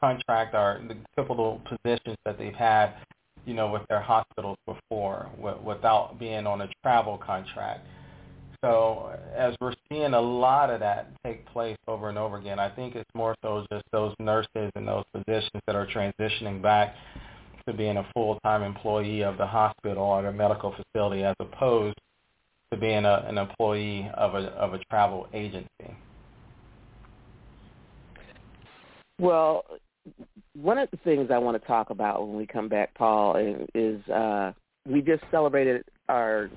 [0.03, 2.93] contract or the typical positions that they've had,
[3.45, 7.87] you know, with their hospitals before, w- without being on a travel contract.
[8.61, 12.69] So as we're seeing a lot of that take place over and over again, I
[12.69, 16.95] think it's more so just those nurses and those physicians that are transitioning back
[17.65, 21.97] to being a full-time employee of the hospital or the medical facility as opposed
[22.71, 25.95] to being a, an employee of a, of a travel agency?
[29.19, 29.63] Well,
[30.55, 33.35] one of the things I want to talk about when we come back, Paul,
[33.73, 34.53] is uh,
[34.87, 36.49] we just celebrated our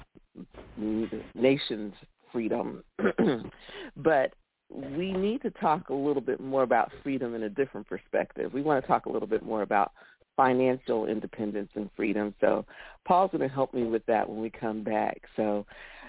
[1.34, 1.94] nation's
[2.32, 2.84] freedom,
[3.96, 4.32] but
[4.70, 8.52] we need to talk a little bit more about freedom in a different perspective.
[8.52, 9.92] We want to talk a little bit more about
[10.36, 12.34] financial independence and freedom.
[12.40, 12.66] So
[13.06, 15.22] Paul's going to help me with that when we come back.
[15.36, 15.64] So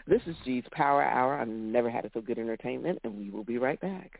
[0.06, 3.44] this is G's Power Hour I've Never Had It So Good Entertainment, and we will
[3.44, 4.20] be right back.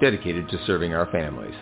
[0.00, 1.54] dedicated to serving our families.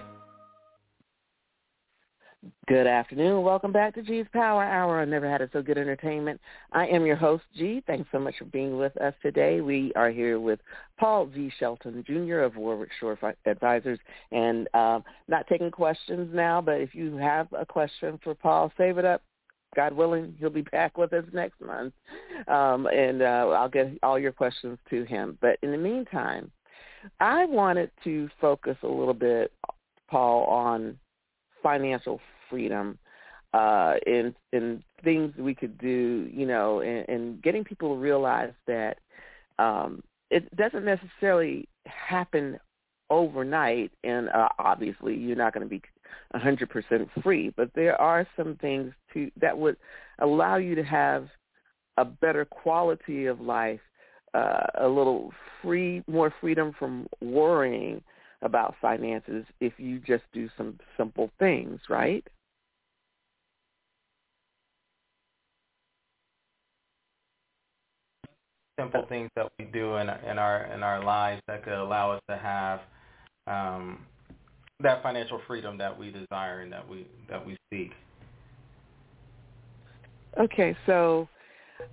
[2.66, 3.42] Good afternoon.
[3.42, 5.00] Welcome back to G's Power Hour.
[5.00, 6.40] I never had it so good entertainment.
[6.72, 7.82] I am your host, G.
[7.86, 9.60] Thanks so much for being with us today.
[9.60, 10.60] We are here with
[10.98, 11.50] Paul G.
[11.58, 12.40] Shelton Jr.
[12.40, 13.98] of Warwick Shore Advisors,
[14.32, 18.98] and uh, not taking questions now, but if you have a question for Paul, save
[18.98, 19.22] it up.
[19.74, 21.92] God willing, he'll be back with us next month,
[22.48, 25.36] um, and uh, I'll get all your questions to him.
[25.40, 26.50] But in the meantime,
[27.20, 29.52] I wanted to focus a little bit,
[30.08, 30.98] Paul, on
[31.62, 32.98] financial freedom
[33.52, 38.52] uh, in in things we could do, you know, and, and getting people to realize
[38.66, 38.98] that
[39.58, 42.58] um, it doesn't necessarily happen
[43.10, 45.82] overnight, and uh, obviously you're not going to be
[46.34, 49.76] 100% free, but there are some things to that would
[50.20, 51.28] allow you to have
[51.96, 53.80] a better quality of life
[54.34, 58.02] uh, a little free, more freedom from worrying
[58.42, 62.26] about finances if you just do some simple things, right?
[68.78, 72.20] Simple things that we do in in our in our lives that could allow us
[72.28, 72.80] to have
[73.46, 74.00] um,
[74.80, 77.92] that financial freedom that we desire and that we that we seek.
[80.38, 81.28] Okay, so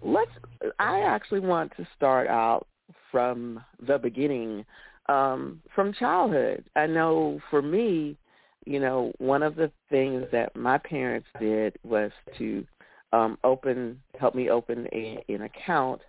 [0.01, 0.31] let's
[0.79, 2.67] i actually want to start out
[3.11, 4.65] from the beginning
[5.09, 6.63] um from childhood.
[6.75, 8.17] I know for me
[8.65, 12.65] you know one of the things that my parents did was to
[13.11, 16.01] um open help me open a an account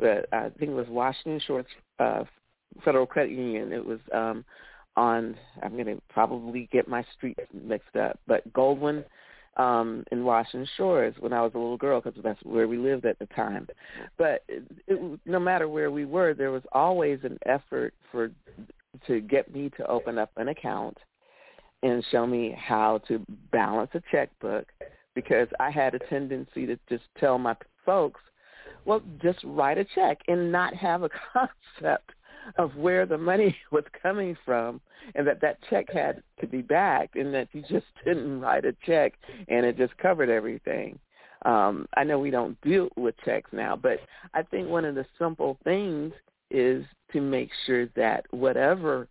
[0.00, 1.66] that i think it was washington shores
[1.98, 2.24] uh
[2.84, 3.72] federal credit union.
[3.72, 4.44] It was um
[4.96, 9.04] on i'm going to probably get my street mixed up but goldwyn
[9.56, 13.04] um in Washington Shores when I was a little girl because that's where we lived
[13.04, 13.66] at the time.
[14.16, 18.30] But it, it, no matter where we were, there was always an effort for
[19.06, 20.96] to get me to open up an account
[21.82, 24.66] and show me how to balance a checkbook
[25.14, 28.20] because I had a tendency to just tell my folks,
[28.84, 32.10] well, just write a check and not have a concept
[32.56, 34.80] of where the money was coming from
[35.14, 38.74] and that that check had to be backed and that you just didn't write a
[38.84, 39.14] check
[39.48, 40.98] and it just covered everything.
[41.46, 44.00] Um, I know we don't deal with checks now, but
[44.34, 46.12] I think one of the simple things
[46.50, 49.08] is to make sure that whatever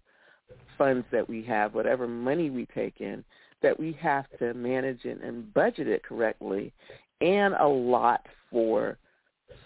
[0.77, 3.23] funds that we have, whatever money we take in,
[3.61, 6.71] that we have to manage it and budget it correctly
[7.21, 8.97] and a lot for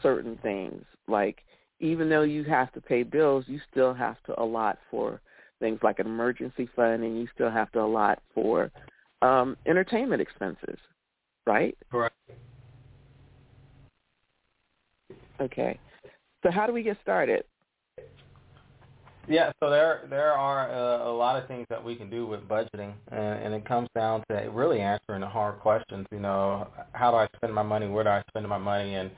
[0.02, 1.44] certain things like
[1.84, 5.20] even though you have to pay bills, you still have to allot for
[5.60, 8.72] things like an emergency fund, and you still have to allot for
[9.22, 10.78] um, entertainment expenses,
[11.46, 11.78] right?
[11.92, 12.16] Correct.
[15.42, 15.78] Okay.
[16.42, 17.44] So how do we get started?
[19.28, 22.42] Yeah, so there there are uh, a lot of things that we can do with
[22.42, 26.06] budgeting, and, and it comes down to really answering the hard questions.
[26.12, 27.88] You know, how do I spend my money?
[27.88, 28.96] Where do I spend my money?
[28.96, 29.12] And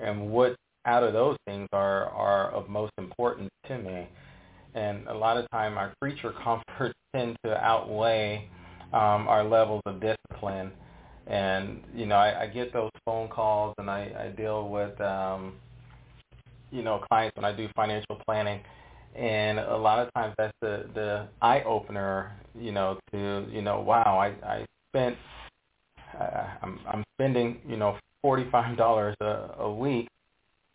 [0.00, 4.08] and what out of those things are are of most importance to me.
[4.74, 8.48] And a lot of time our creature comforts tend to outweigh
[8.92, 10.72] um, our levels of discipline.
[11.26, 15.54] And you know, I, I get those phone calls, and I, I deal with um,
[16.70, 18.60] you know clients when I do financial planning.
[19.14, 23.80] And a lot of times that's the the eye opener, you know, to you know,
[23.80, 25.16] wow, I I spent
[26.18, 30.08] uh, I'm I'm spending you know forty five dollars a, a week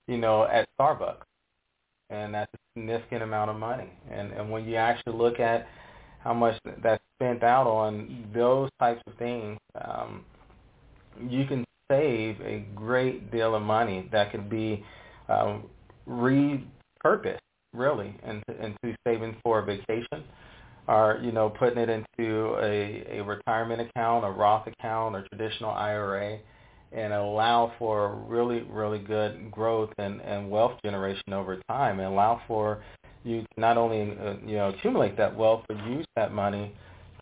[0.08, 1.24] you know, at Starbucks.
[2.10, 3.90] And that's a significant amount of money.
[4.12, 5.68] And and when you actually look at
[6.24, 10.24] how much that's spent out on those types of things, um,
[11.30, 14.84] you can save a great deal of money that could be
[15.30, 15.64] um,
[16.08, 17.40] repurposed
[17.74, 20.24] really into, into saving for a vacation
[20.88, 25.72] or, you know, putting it into a, a retirement account, a Roth account, or traditional
[25.72, 26.40] IRA
[26.96, 32.42] and allow for really, really good growth and, and wealth generation over time and allow
[32.48, 32.82] for
[33.24, 36.74] you to not only, uh, you know, accumulate that wealth, but use that money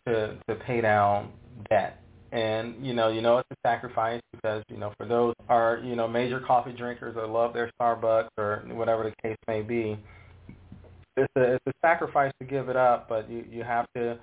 [0.06, 1.30] to, to pay down
[1.68, 2.00] debt.
[2.30, 5.96] And, you know, you know it's a sacrifice because, you know, for those are, you
[5.96, 9.98] know, major coffee drinkers that love their Starbucks or whatever the case may be,
[11.16, 14.18] it's a, it's a sacrifice to give it up, but you, you have to,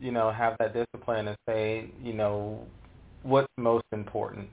[0.00, 2.66] you know, have that discipline and say, you know,
[3.22, 4.48] what's most important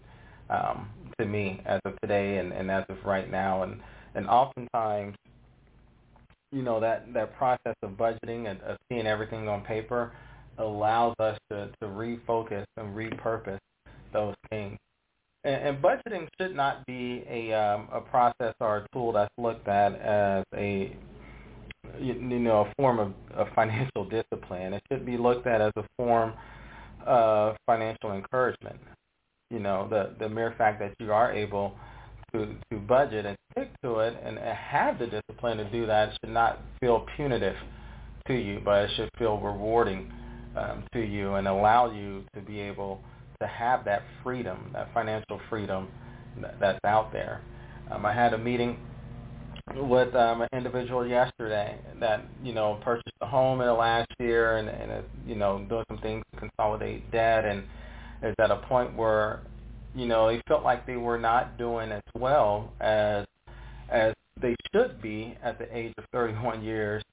[0.51, 0.89] um,
[1.19, 3.63] to me as of today and, and as of right now.
[3.63, 3.79] And,
[4.15, 5.15] and oftentimes,
[6.51, 10.11] you know, that, that process of budgeting and of seeing everything on paper
[10.57, 13.59] allows us to, to refocus and repurpose
[14.13, 14.77] those things.
[15.43, 19.67] And, and budgeting should not be a, um, a process or a tool that's looked
[19.67, 20.95] at as a
[21.99, 24.73] you, know a form of, of financial discipline.
[24.73, 26.33] It should be looked at as a form
[27.05, 28.79] of financial encouragement
[29.51, 31.75] you know the the mere fact that you are able
[32.33, 36.33] to to budget and stick to it and have the discipline to do that should
[36.33, 37.55] not feel punitive
[38.27, 40.11] to you, but it should feel rewarding
[40.55, 43.01] um, to you and allow you to be able
[43.41, 45.87] to have that freedom, that financial freedom
[46.59, 47.41] that's out there.
[47.89, 48.77] Um, I had a meeting
[49.75, 54.57] with um, an individual yesterday that you know purchased a home in the last year
[54.57, 57.63] and, and uh, you know doing some things to consolidate debt and
[58.23, 59.41] is at a point where
[59.95, 63.25] you know they felt like they were not doing as well as
[63.89, 67.03] as they should be at the age of 31 years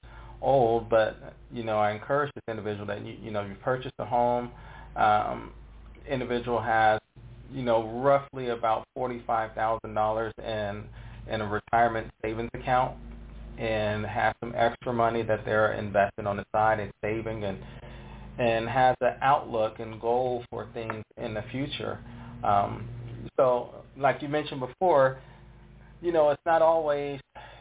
[0.41, 0.89] old.
[0.89, 4.51] But you know, I encourage this individual that you you know you purchased a home.
[4.95, 5.51] Um,
[6.09, 6.99] individual has
[7.51, 10.83] you know roughly about forty five thousand dollars in
[11.31, 12.95] in a retirement savings account
[13.57, 17.57] and have some extra money that they're investing on the side and saving and
[18.39, 21.99] and has an outlook and goal for things in the future.
[22.43, 22.87] Um,
[23.37, 25.19] so, like you mentioned before,
[26.01, 27.19] you know, it's not always,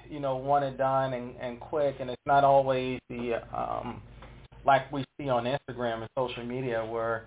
[0.09, 4.01] you know, one and done and, and quick, and it's not always the um,
[4.64, 7.26] like we see on Instagram and social media where,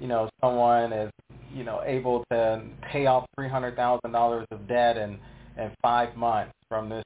[0.00, 1.10] you know, someone is,
[1.52, 5.18] you know, able to pay off three hundred thousand dollars of debt in
[5.58, 7.04] in five months from this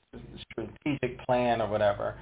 [0.52, 2.16] strategic plan or whatever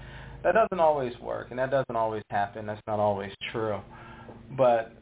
[0.44, 2.66] that doesn't always work and that doesn't always happen.
[2.66, 3.80] That's not always true.
[4.56, 4.92] But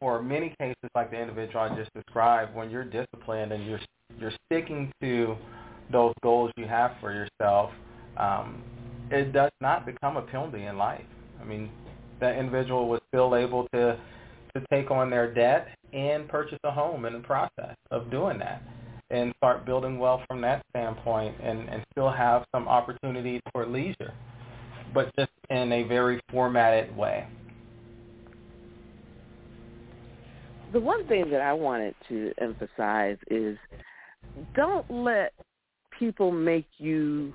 [0.00, 3.80] for many cases like the individual I just described, when you're disciplined and you're
[4.18, 5.36] you're sticking to
[5.90, 7.70] those goals you have for yourself,
[8.16, 8.62] um,
[9.10, 11.04] it does not become a penalty in life.
[11.40, 11.70] I mean,
[12.20, 13.98] that individual was still able to
[14.54, 18.62] to take on their debt and purchase a home in the process of doing that
[19.10, 24.14] and start building wealth from that standpoint and, and still have some opportunity for leisure
[24.96, 27.26] but just in a very formatted way.
[30.72, 33.58] The one thing that I wanted to emphasize is
[34.54, 35.34] don't let
[35.98, 37.34] people make you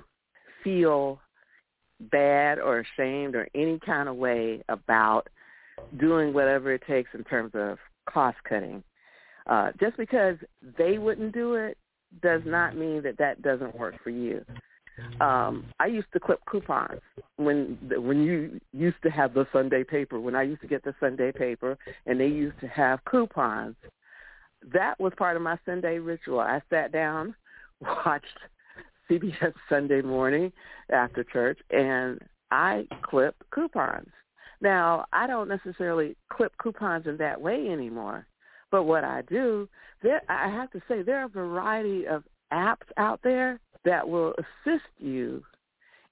[0.64, 1.20] feel
[2.10, 5.28] bad or ashamed or any kind of way about
[6.00, 7.78] doing whatever it takes in terms of
[8.12, 8.82] cost cutting.
[9.46, 10.36] Uh, just because
[10.78, 11.78] they wouldn't do it
[12.22, 14.44] does not mean that that doesn't work for you
[15.20, 17.00] um I used to clip coupons
[17.36, 20.94] when when you used to have the Sunday paper when I used to get the
[21.00, 23.76] Sunday paper and they used to have coupons.
[24.72, 26.40] That was part of my Sunday ritual.
[26.40, 27.34] I sat down
[27.80, 28.38] watched
[29.10, 30.52] CBS Sunday morning
[30.90, 34.10] after church and I clipped coupons.
[34.60, 38.26] Now I don't necessarily clip coupons in that way anymore
[38.70, 39.68] but what I do
[40.02, 44.34] there I have to say there are a variety of apps out there that will
[44.38, 45.42] assist you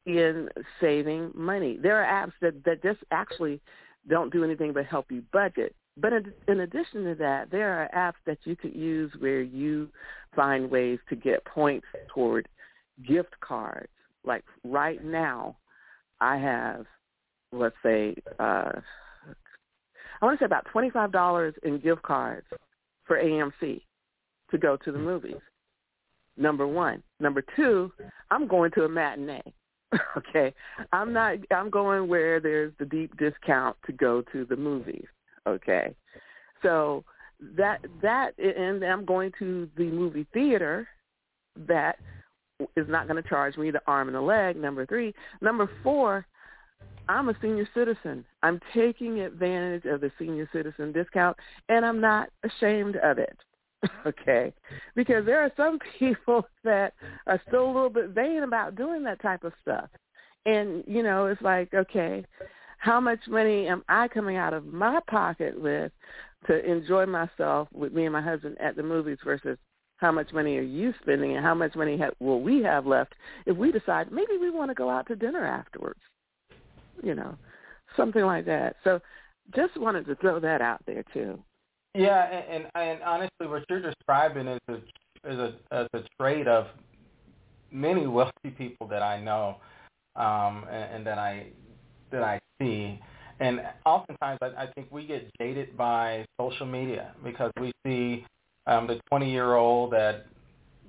[0.06, 0.48] in
[0.80, 1.78] saving money.
[1.80, 3.60] There are apps that, that just actually
[4.08, 5.74] don't do anything but help you budget.
[5.96, 9.88] But in, in addition to that, there are apps that you could use where you
[10.34, 12.48] find ways to get points toward
[13.06, 13.90] gift cards.
[14.24, 15.56] Like right now,
[16.20, 16.86] I have,
[17.52, 18.72] let's say, uh,
[20.20, 22.46] I want to say about $25 in gift cards
[23.04, 23.82] for AMC
[24.50, 25.40] to go to the movies
[26.40, 27.02] number one.
[27.20, 27.92] Number two,
[28.30, 29.42] I'm going to a matinee.
[30.16, 30.54] okay,
[30.92, 31.36] I'm not.
[31.50, 35.06] I'm going where there's the deep discount to go to the movies.
[35.46, 35.94] Okay,
[36.62, 37.04] so
[37.56, 40.88] that that and I'm going to the movie theater
[41.66, 41.96] that
[42.76, 44.56] is not going to charge me the arm and the leg.
[44.56, 45.14] Number three.
[45.40, 46.26] Number four.
[47.08, 48.24] I'm a senior citizen.
[48.44, 51.36] I'm taking advantage of the senior citizen discount,
[51.68, 53.36] and I'm not ashamed of it.
[54.06, 54.52] okay?
[54.94, 56.94] Because there are some people that
[57.26, 59.88] are still a little bit vain about doing that type of stuff.
[60.46, 62.24] And you know, it's like, okay,
[62.78, 65.92] how much money am I coming out of my pocket with
[66.46, 69.58] to enjoy myself with me and my husband at the movies versus
[69.98, 73.14] how much money are you spending and how much money ha- will we have left
[73.44, 76.00] if we decide maybe we want to go out to dinner afterwards
[77.02, 77.36] you know
[77.98, 78.98] something like that so
[79.54, 81.38] just wanted to throw that out there too
[81.94, 84.74] yeah and and, and honestly what you're describing is a
[85.24, 85.48] is a
[85.80, 86.66] is a trait of
[87.70, 89.56] many wealthy people that I know
[90.16, 91.46] um and, and that I
[92.10, 92.98] that I see.
[93.40, 98.26] And oftentimes I, I think we get jaded by social media because we see
[98.66, 100.26] um, the 20 year old that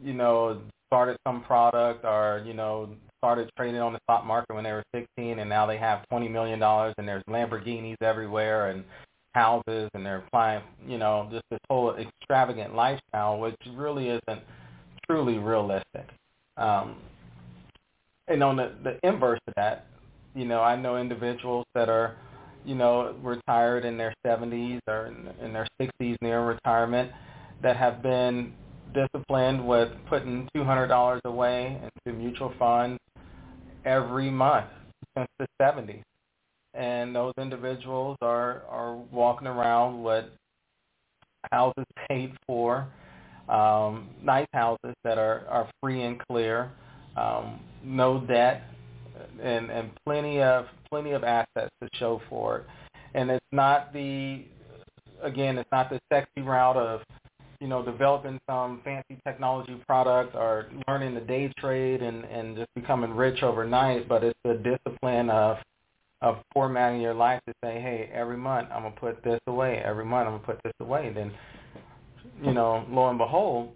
[0.03, 2.89] you know started some product or you know
[3.19, 6.27] started trading on the stock market when they were 16 and now they have 20
[6.27, 8.83] million dollars and there's Lamborghinis everywhere and
[9.33, 14.41] houses and they're applying you know just this whole extravagant lifestyle which really isn't
[15.07, 16.07] truly realistic
[16.57, 16.97] um
[18.27, 19.87] and on the the inverse of that
[20.35, 22.15] you know I know individuals that are
[22.65, 27.11] you know retired in their 70s or in, in their 60s near retirement
[27.61, 28.53] that have been
[28.93, 32.99] disciplined with putting $200 away into mutual funds
[33.85, 34.67] every month
[35.17, 36.01] since the 70s.
[36.73, 40.25] And those individuals are, are walking around with
[41.51, 42.87] houses paid for,
[43.49, 46.71] um, nice houses that are, are free and clear,
[47.17, 48.63] um, no debt,
[49.41, 52.65] and, and plenty of plenty of assets to show for it.
[53.13, 54.45] And it's not the
[55.21, 57.01] again, it's not the sexy route of
[57.61, 62.73] you know, developing some fancy technology product or learning the day trade and, and just
[62.73, 65.57] becoming rich overnight, but it's the discipline of
[66.21, 70.05] of formatting your life to say, hey, every month I'm gonna put this away, every
[70.05, 71.11] month I'm gonna put this away.
[71.13, 71.31] Then,
[72.43, 73.71] you know, lo and behold,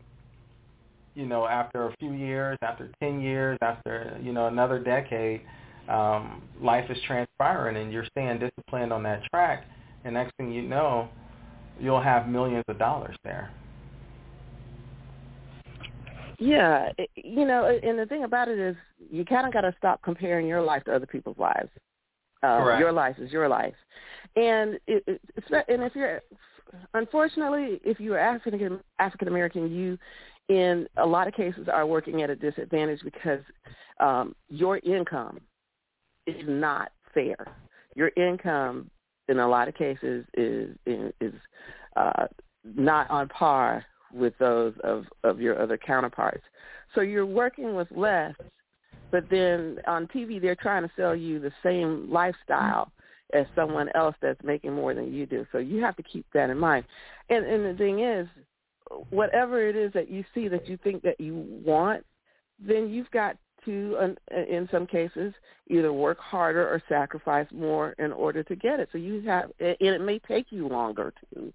[1.15, 5.41] you know, after a few years, after ten years, after you know another decade,
[5.89, 9.65] um, life is transpiring, and you're staying disciplined on that track.
[10.03, 11.09] And next thing you know,
[11.79, 13.51] you'll have millions of dollars there.
[16.37, 18.75] Yeah, you know, and the thing about it is,
[19.09, 21.69] you kind of got to stop comparing your life to other people's lives.
[22.43, 23.73] Uh, your life is your life,
[24.35, 25.21] and it, it,
[25.67, 26.21] and if you're,
[26.93, 29.97] unfortunately, if you're African African American, you,
[30.49, 33.39] in a lot of cases, are working at a disadvantage because
[33.99, 35.39] um, your income
[36.27, 37.37] is not fair.
[37.95, 38.91] Your income,
[39.29, 41.33] in a lot of cases, is is
[41.95, 42.27] uh,
[42.63, 46.43] not on par with those of, of your other counterparts.
[46.93, 48.33] So you're working with less,
[49.15, 52.91] but then on TV they're trying to sell you the same lifestyle
[53.31, 55.47] as someone else that's making more than you do.
[55.53, 56.83] So you have to keep that in mind.
[57.29, 58.27] And and the thing is,
[59.11, 62.05] whatever it is that you see that you think that you want,
[62.59, 64.15] then you've got to,
[64.49, 65.33] in some cases,
[65.67, 68.89] either work harder or sacrifice more in order to get it.
[68.91, 71.53] So you have, and it may take you longer to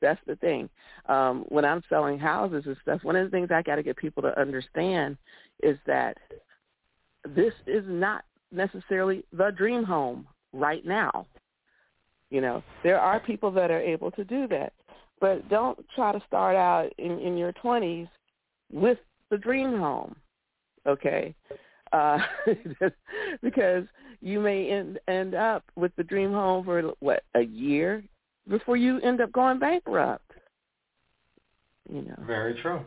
[0.00, 0.68] that's the thing.
[1.08, 3.96] Um, when I'm selling houses and stuff, one of the things I got to get
[3.96, 5.16] people to understand
[5.62, 6.18] is that
[7.28, 11.26] this is not necessarily the dream home right now.
[12.30, 14.72] You know, there are people that are able to do that,
[15.20, 18.08] but don't try to start out in, in your 20s
[18.72, 18.98] with
[19.30, 20.16] the dream home,
[20.86, 21.34] okay?
[21.92, 22.18] Uh,
[23.42, 23.84] because
[24.22, 28.02] you may end end up with the dream home for what a year,
[28.48, 30.30] before you end up going bankrupt.
[31.92, 32.16] You know.
[32.26, 32.80] Very true.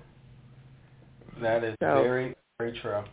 [1.41, 3.03] That is so, very very true.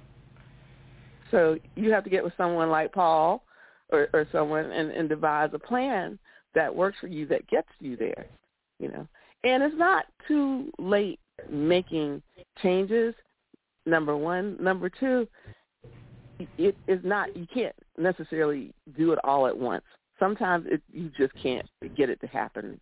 [1.32, 3.42] So you have to get with someone like Paul
[3.90, 6.18] or, or someone and, and devise a plan
[6.54, 8.26] that works for you that gets you there.
[8.78, 9.08] You know.
[9.42, 11.18] And it's not too late
[11.50, 12.22] making
[12.62, 13.14] changes.
[13.86, 14.56] Number one.
[14.60, 15.26] Number two,
[16.56, 19.84] it is not you can't necessarily do it all at once
[20.22, 22.80] sometimes it, you just can't get it to happen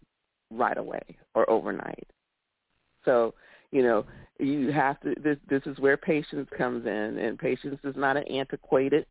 [0.50, 1.00] right away
[1.34, 2.06] or overnight.
[3.04, 3.34] So,
[3.70, 4.04] you know,
[4.40, 5.14] you have to.
[5.22, 9.06] This this is where patience comes in, and patience is not an antiquated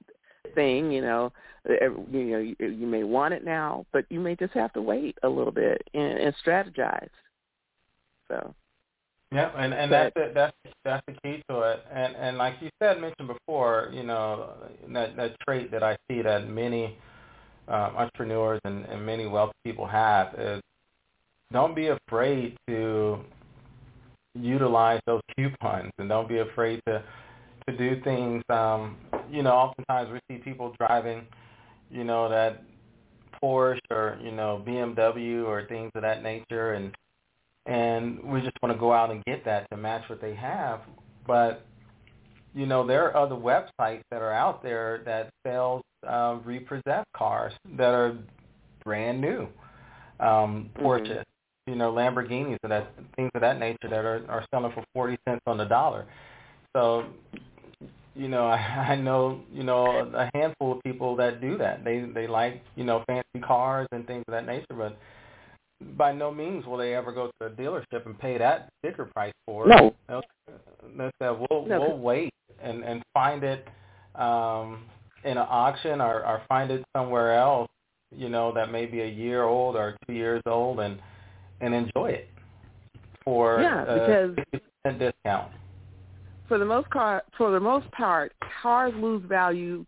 [0.55, 0.91] thing.
[0.91, 1.34] You know,
[1.67, 5.17] you know, you, you may want it now, but you may just have to wait
[5.23, 7.09] a little bit and, and strategize.
[8.27, 8.53] So.
[9.32, 11.86] Yeah, and and that's the, that's that's the key to it.
[11.93, 14.53] And and like you said, mentioned before, you know,
[14.91, 16.97] that that trait that I see that many
[17.67, 20.61] um, entrepreneurs and, and many wealthy people have is
[21.51, 23.19] don't be afraid to
[24.36, 27.03] utilize those coupons and don't be afraid to
[27.67, 28.43] to do things.
[28.49, 28.97] Um
[29.30, 31.25] you know oftentimes we see people driving
[31.89, 32.63] you know that
[33.41, 36.95] Porsche or you know BMW or things of that nature and
[37.65, 40.82] and we just want to go out and get that to match what they have.
[41.27, 41.65] But
[42.55, 47.53] you know, there are other websites that are out there that sells uh, repossessed cars
[47.77, 48.17] that are
[48.84, 49.47] brand new,
[50.19, 51.21] um, Porsche, mm-hmm.
[51.70, 55.17] You know, Lamborghinis, and that things of that nature that are are selling for forty
[55.28, 56.07] cents on the dollar.
[56.76, 57.05] So,
[58.15, 61.84] you know, I, I know you know a handful of people that do that.
[61.84, 64.97] They they like you know fancy cars and things of that nature, but
[65.95, 69.34] by no means will they ever go to a dealership and pay that sticker price
[69.45, 69.70] for it.
[69.70, 69.95] No.
[70.07, 70.22] They'll,
[70.97, 71.80] they'll say, we'll no.
[71.80, 73.67] we'll wait and and find it
[74.15, 74.86] um
[75.24, 77.70] in an auction or or find it somewhere else,
[78.15, 80.99] you know, that may be a year old or two years old and
[81.62, 82.30] and enjoy it
[83.24, 83.84] for yeah,
[84.86, 85.51] a discount.
[86.47, 89.86] For the most car, for the most part, cars lose value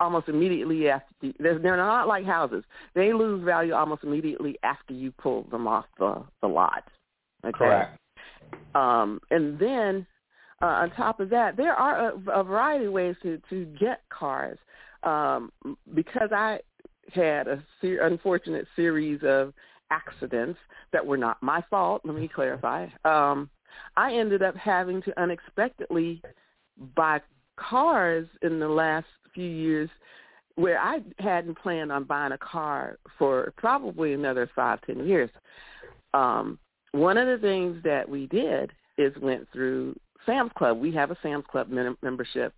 [0.00, 2.64] almost immediately after they're, they're not like houses.
[2.94, 6.84] They lose value almost immediately after you pull them off the the lot.
[7.44, 7.56] Okay.
[7.56, 7.98] Correct.
[8.74, 10.06] Um, and then
[10.62, 14.02] uh, on top of that, there are a, a variety of ways to to get
[14.10, 14.58] cars.
[15.02, 15.52] Um,
[15.94, 16.60] because I
[17.12, 19.52] had a ser- unfortunate series of
[19.94, 20.58] accidents
[20.92, 22.02] that were not my fault.
[22.04, 22.86] Let me clarify.
[23.04, 23.50] Um,
[23.96, 26.22] I ended up having to unexpectedly
[26.96, 27.20] buy
[27.56, 29.90] cars in the last few years
[30.56, 35.30] where I hadn't planned on buying a car for probably another five, ten years.
[36.12, 36.58] Um,
[36.92, 39.96] one of the things that we did is went through
[40.26, 40.78] Sam's Club.
[40.78, 41.68] We have a Sam's Club
[42.02, 42.54] membership.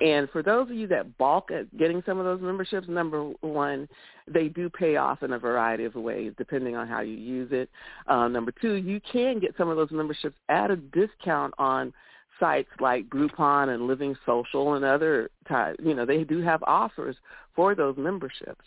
[0.00, 3.88] And for those of you that balk at getting some of those memberships, number one,
[4.26, 7.68] they do pay off in a variety of ways depending on how you use it.
[8.06, 11.92] Uh, number two, you can get some of those memberships at a discount on
[12.40, 15.78] sites like Groupon and Living Social and other, types.
[15.82, 17.16] you know, they do have offers
[17.54, 18.64] for those memberships.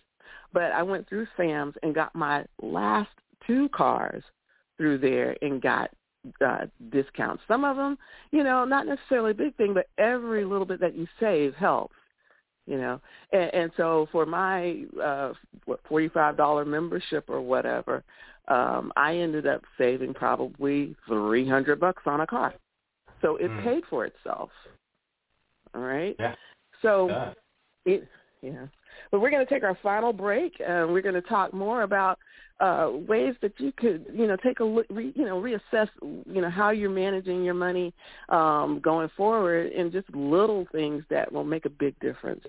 [0.53, 3.09] But I went through Sam's and got my last
[3.45, 4.23] two cars
[4.77, 5.91] through there and got
[6.45, 7.43] uh, discounts.
[7.47, 7.97] Some of them,
[8.31, 11.95] you know, not necessarily a big thing, but every little bit that you save helps.
[12.65, 12.99] You know,
[13.31, 15.33] and, and so for my uh,
[15.65, 18.03] what forty five dollar membership or whatever,
[18.49, 22.53] um, I ended up saving probably three hundred bucks on a car.
[23.21, 23.63] So it mm.
[23.63, 24.49] paid for itself.
[25.73, 26.15] All right.
[26.19, 26.35] Yeah.
[26.81, 27.33] So yeah.
[27.85, 28.07] it
[28.41, 28.67] yeah.
[29.11, 32.19] But we're going to take our final break, and we're going to talk more about
[32.59, 36.41] uh, ways that you could, you know, take a look, re, you know, reassess, you
[36.41, 37.93] know, how you're managing your money
[38.29, 42.43] um, going forward, and just little things that will make a big difference.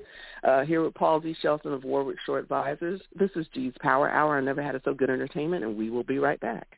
[0.45, 1.37] Uh, here with Paul Z.
[1.43, 3.01] Shelton of Warwick Shore Advisors.
[3.19, 4.39] This is G's Power Hour.
[4.39, 6.78] I never had a so good entertainment, and we will be right back.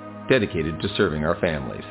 [0.29, 1.83] dedicated to serving our families.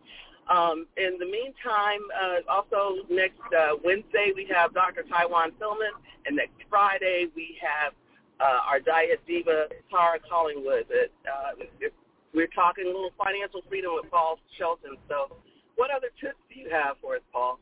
[0.50, 5.04] Um, in the meantime, uh, also next uh, Wednesday we have Dr.
[5.10, 5.94] Taiwan Tillman,
[6.26, 7.94] and next Friday we have
[8.40, 10.86] uh, our diet diva Tara Collingwood.
[10.92, 11.66] Uh,
[12.34, 14.98] we're talking a little financial freedom with Paul Shelton.
[15.10, 15.36] So,
[15.78, 17.58] what other tips do you have for us, Paul?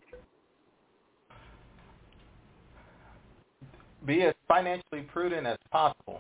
[4.06, 6.20] Be as financially prudent as possible,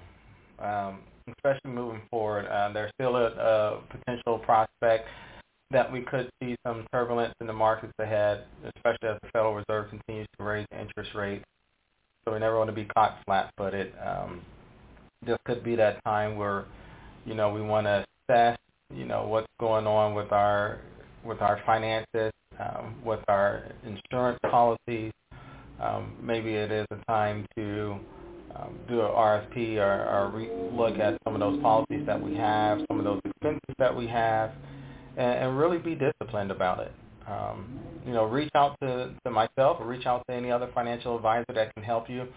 [0.59, 2.45] um, especially moving forward.
[2.47, 5.07] Uh, there's still a, a potential prospect
[5.71, 9.89] that we could see some turbulence in the markets ahead, especially as the Federal Reserve
[9.89, 11.43] continues to raise interest rates.
[12.23, 13.91] So we never want to be caught flat-footed.
[14.05, 14.41] Um,
[15.25, 16.65] this could be that time where,
[17.25, 18.57] you know, we want to assess,
[18.93, 20.79] you know, what's going on with our
[21.25, 25.11] with our finances, um, with our insurance policies.
[25.83, 27.97] Um, maybe it is a time to
[28.55, 32.35] um, do an RFP or, or re- look at some of those policies that we
[32.35, 34.51] have, some of those expenses that we have,
[35.17, 36.91] and, and really be disciplined about it.
[37.27, 41.15] Um, you know, reach out to, to myself or reach out to any other financial
[41.15, 42.27] advisor that can help you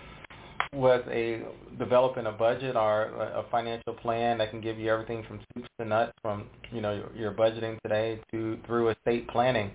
[0.73, 1.43] with a
[1.79, 5.87] developing a budget or a financial plan that can give you everything from soups to
[5.87, 9.71] nuts from you know your, your budgeting today to through estate planning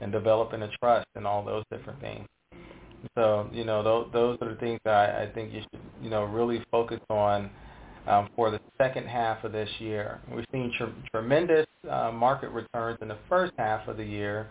[0.00, 2.26] and developing a trust and all those different things.
[3.14, 6.10] So you know those those are the things that I, I think you should you
[6.10, 7.50] know really focus on
[8.06, 10.20] um, for the second half of this year.
[10.34, 14.48] We've seen tr- tremendous uh, market returns in the first half of the year,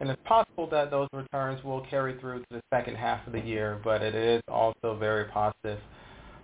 [0.00, 3.40] and it's possible that those returns will carry through to the second half of the
[3.40, 5.78] year, but it is also very positive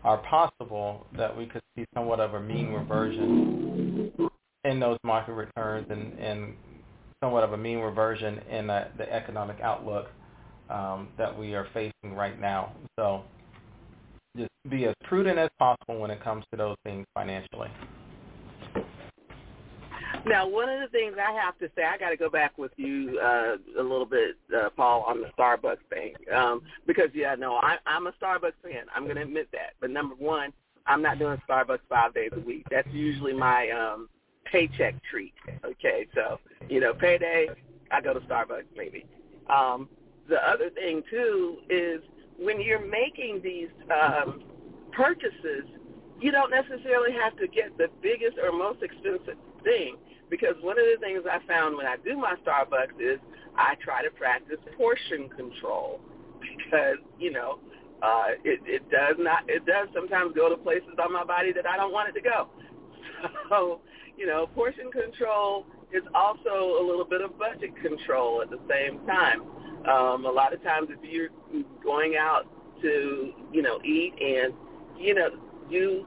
[0.05, 4.12] or possible that we could see somewhat of a mean reversion
[4.64, 6.55] in those market returns and, and
[7.22, 10.09] somewhat of a mean reversion in the, the economic outlook
[10.70, 12.72] um, that we are facing right now.
[12.96, 13.24] So
[14.36, 17.68] just be as prudent as possible when it comes to those things financially.
[20.26, 22.72] Now, one of the things I have to say, I got to go back with
[22.76, 27.54] you uh, a little bit, uh, Paul, on the Starbucks thing, um, because yeah, no,
[27.54, 28.84] I, I'm a Starbucks fan.
[28.94, 29.74] I'm going to admit that.
[29.80, 30.52] But number one,
[30.86, 32.66] I'm not doing Starbucks five days a week.
[32.70, 34.08] That's usually my um,
[34.44, 35.32] paycheck treat.
[35.64, 37.48] Okay, so you know, payday,
[37.90, 39.06] I go to Starbucks maybe.
[39.48, 39.88] Um,
[40.30, 42.00] the other thing too is
[42.38, 44.42] when you're making these um,
[44.92, 45.68] purchases,
[46.20, 49.96] you don't necessarily have to get the biggest or most expensive thing
[50.30, 53.18] because one of the things I found when I do my Starbucks is
[53.56, 56.00] I try to practice portion control
[56.56, 57.58] because you know
[58.02, 61.66] uh, it, it does not it does sometimes go to places on my body that
[61.66, 62.48] I don't want it to go.
[63.50, 63.80] So
[64.16, 69.04] you know portion control is also a little bit of budget control at the same
[69.06, 69.42] time.
[69.88, 71.30] Um, a lot of times if you're
[71.82, 72.46] going out
[72.82, 74.52] to you know eat and
[74.98, 75.28] you know
[75.68, 76.06] you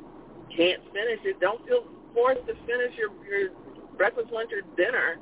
[0.55, 3.49] can't finish it, don't feel forced to finish your your
[3.97, 5.17] breakfast, lunch, or dinner,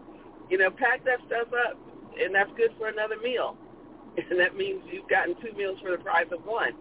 [0.49, 1.77] you know, pack that stuff up,
[2.19, 3.57] and that's good for another meal.
[4.17, 6.73] And that means you've gotten two meals for the price of one.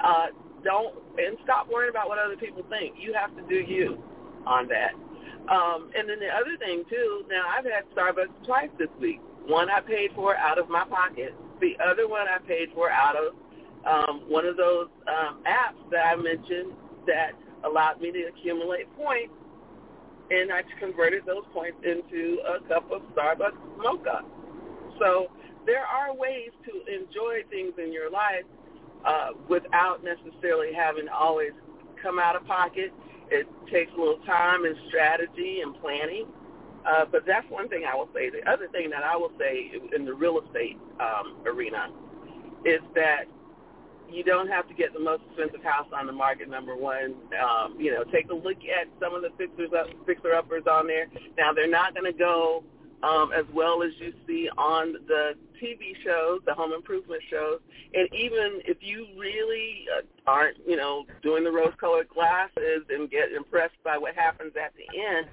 [0.00, 0.28] Uh,
[0.64, 2.94] don't and stop worrying about what other people think.
[2.98, 4.02] You have to do you
[4.46, 4.94] on that.
[5.52, 7.24] Um, and then the other thing too.
[7.28, 9.20] Now I've had Starbucks twice this week.
[9.48, 11.34] One I paid for out of my pocket.
[11.60, 13.34] The other one I paid for out of
[13.86, 16.72] um, one of those um, apps that I mentioned
[17.06, 17.32] that
[17.64, 19.32] allowed me to accumulate points
[20.30, 24.20] and I converted those points into a cup of Starbucks mocha.
[24.98, 25.28] So
[25.64, 28.44] there are ways to enjoy things in your life
[29.06, 31.52] uh, without necessarily having to always
[32.02, 32.92] come out of pocket.
[33.30, 36.26] It takes a little time and strategy and planning.
[36.86, 38.30] Uh, but that's one thing I will say.
[38.30, 41.88] The other thing that I will say in the real estate um, arena
[42.64, 43.24] is that
[44.10, 46.48] you don't have to get the most expensive house on the market.
[46.48, 50.32] Number one, um, you know, take a look at some of the fixers up, fixer
[50.34, 51.08] uppers on there.
[51.36, 52.64] Now they're not going to go
[53.02, 57.60] um, as well as you see on the TV shows, the home improvement shows,
[57.94, 63.32] and even if you really uh, aren't, you know, doing the rose-colored glasses and get
[63.32, 65.26] impressed by what happens at the end,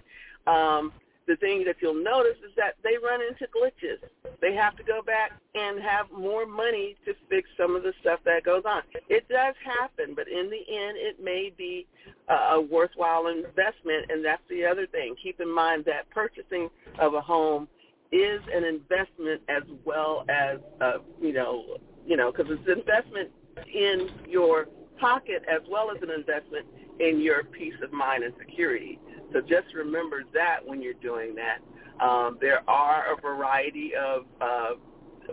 [0.47, 0.91] um,
[1.27, 3.97] the thing that you'll notice is that they run into glitches.
[4.41, 8.19] They have to go back and have more money to fix some of the stuff
[8.25, 8.83] that goes on.
[9.09, 11.87] It does happen, but in the end, it may be
[12.29, 15.15] a worthwhile investment, and that's the other thing.
[15.21, 16.69] Keep in mind that purchasing
[16.99, 17.67] of a home
[18.11, 23.31] is an investment as well as, uh, you know, you know, because it's an investment
[23.73, 24.67] in your
[24.99, 26.65] pocket as well as an investment
[26.99, 28.99] in your peace of mind and security.
[29.35, 31.59] So just remember that when you're doing that.
[32.03, 34.75] Um, there are a variety of, uh,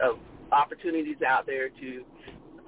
[0.03, 0.19] of
[0.51, 2.05] opportunities out there to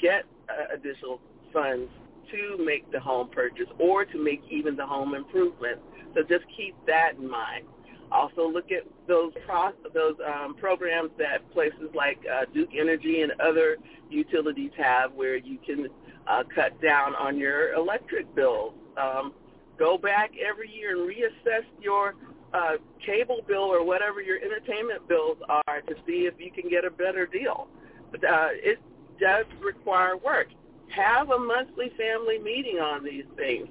[0.00, 1.20] get uh, additional
[1.52, 1.90] funds
[2.30, 5.80] to make the home purchase or to make even the home improvement.
[6.14, 7.66] So just keep that in mind.
[8.12, 13.32] Also look at those pro- those um, programs that places like uh, Duke Energy and
[13.40, 13.76] other
[14.08, 15.88] utilities have where you can
[16.28, 18.74] uh, cut down on your electric bills.
[18.96, 19.32] Um,
[19.78, 22.14] go back every year and reassess your
[22.52, 26.84] uh, cable bill or whatever your entertainment bills are to see if you can get
[26.84, 27.68] a better deal.
[28.14, 28.78] Uh, it
[29.20, 30.48] does require work.
[30.94, 33.68] Have a monthly family meeting on these things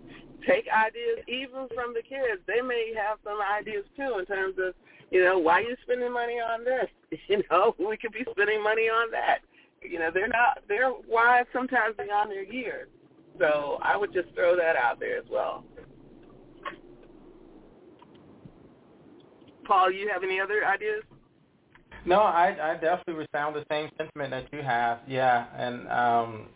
[0.48, 2.42] take ideas even from the kids.
[2.48, 4.74] They may have some ideas too in terms of,
[5.12, 6.88] you know, why are you spending money on this?
[7.28, 9.40] You know, we could be spending money on that.
[9.84, 12.88] You know, they're not they're wise sometimes beyond their years.
[13.38, 15.64] So I would just throw that out there as well.
[19.66, 21.04] Paul, you have any other ideas?
[22.06, 25.00] No, I I definitely resound the same sentiment that you have.
[25.08, 26.48] Yeah, and um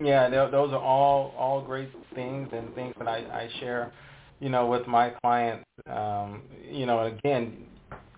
[0.00, 3.92] yeah, those are all all great things and things that I, I share,
[4.40, 5.64] you know, with my clients.
[5.90, 7.66] Um, you know, again,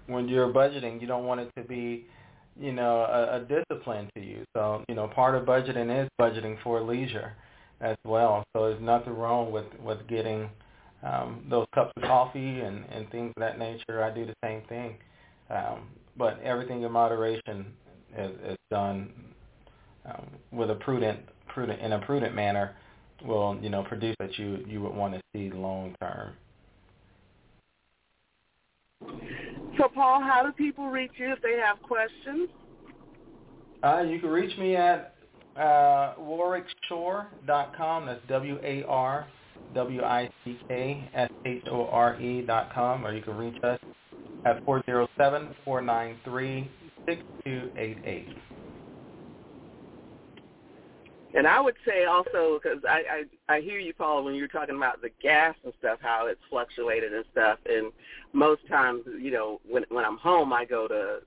[0.06, 2.06] when you're budgeting, you don't want it to be,
[2.58, 4.44] you know, a, a discipline to you.
[4.54, 7.32] So, you know, part of budgeting is budgeting for leisure
[7.80, 8.44] as well.
[8.54, 10.50] So there's nothing wrong with with getting
[11.02, 14.02] um, those cups of coffee and and things of that nature.
[14.02, 14.96] I do the same thing,
[15.50, 17.66] um, but everything in moderation
[18.16, 19.10] is, is done
[20.06, 22.76] um, with a prudent prudent in a prudent manner
[23.24, 26.32] will you know produce that you you would want to see long term.
[29.78, 32.50] So Paul, how do people reach you if they have questions?
[33.82, 35.14] Uh, you can reach me at
[35.56, 38.06] uh, warwickshore.com.
[38.06, 39.26] That's W A R
[39.74, 43.56] W I C K S H O R E dot com, or you can reach
[43.62, 43.78] us
[44.44, 46.70] at four zero seven four nine three
[47.06, 48.28] six two eight eight.
[51.32, 54.74] And I would say also because I, I I hear you, Paul, when you're talking
[54.74, 57.58] about the gas and stuff, how it's fluctuated and stuff.
[57.66, 57.92] And
[58.32, 61.20] most times, you know, when when I'm home, I go to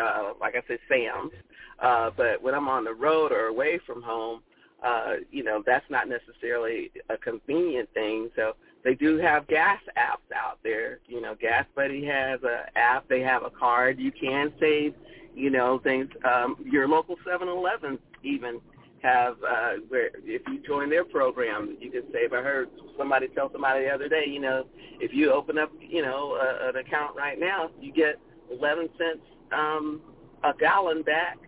[0.00, 1.32] uh, like I said, Sam's.
[1.80, 4.42] Uh, but when I'm on the road or away from home,
[4.84, 8.30] uh, you know, that's not necessarily a convenient thing.
[8.36, 8.54] So
[8.84, 11.00] they do have gas apps out there.
[11.06, 13.08] You know, Gas Buddy has a app.
[13.08, 13.98] They have a card.
[13.98, 14.94] You can save,
[15.34, 16.08] you know, things.
[16.24, 18.60] Um, your local 7-Eleven even
[19.02, 22.32] have uh, where if you join their program, you can save.
[22.32, 22.68] I heard
[22.98, 24.64] somebody tell somebody the other day, you know,
[25.00, 28.16] if you open up, you know, a, an account right now, you get
[28.50, 29.20] 11 cents
[29.52, 30.00] um,
[30.42, 31.38] a gallon back.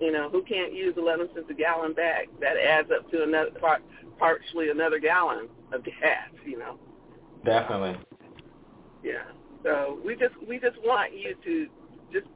[0.00, 2.28] You know, who can't use 11 cents a gallon back?
[2.40, 3.82] That adds up to another part,
[4.18, 6.30] partially another gallon of gas.
[6.44, 6.78] You know.
[7.44, 7.96] Definitely.
[9.02, 9.24] Yeah.
[9.64, 11.66] So we just we just want you to
[12.12, 12.28] just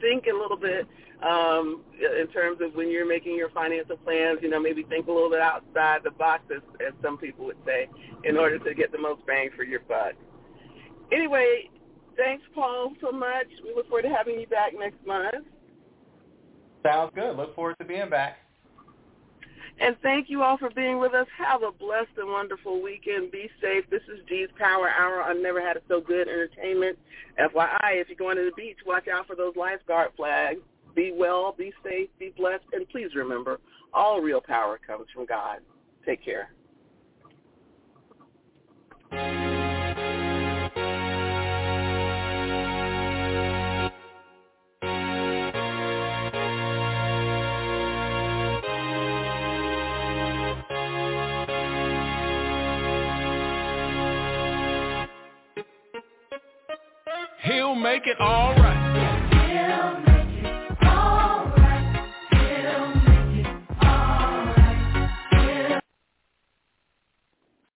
[0.00, 0.86] think a little bit
[1.22, 5.12] um, in terms of when you're making your financial plans, you know, maybe think a
[5.12, 7.88] little bit outside the box, as, as some people would say,
[8.24, 10.12] in order to get the most bang for your buck.
[11.10, 11.70] Anyway,
[12.16, 13.46] thanks, Paul, so much.
[13.64, 15.44] We look forward to having you back next month.
[16.82, 17.36] Sounds good.
[17.36, 18.38] Look forward to being back.
[19.80, 21.26] And thank you all for being with us.
[21.36, 23.30] Have a blessed and wonderful weekend.
[23.30, 23.84] Be safe.
[23.90, 26.98] This is G's Power Hour I've Never Had It So Good Entertainment.
[27.38, 30.60] FYI, if you're going to the beach, watch out for those lifeguard flags.
[30.96, 33.60] Be well, be safe, be blessed, and please remember,
[33.94, 35.58] all real power comes from God.
[36.04, 36.50] Take care.
[57.68, 58.87] He'll make it all right.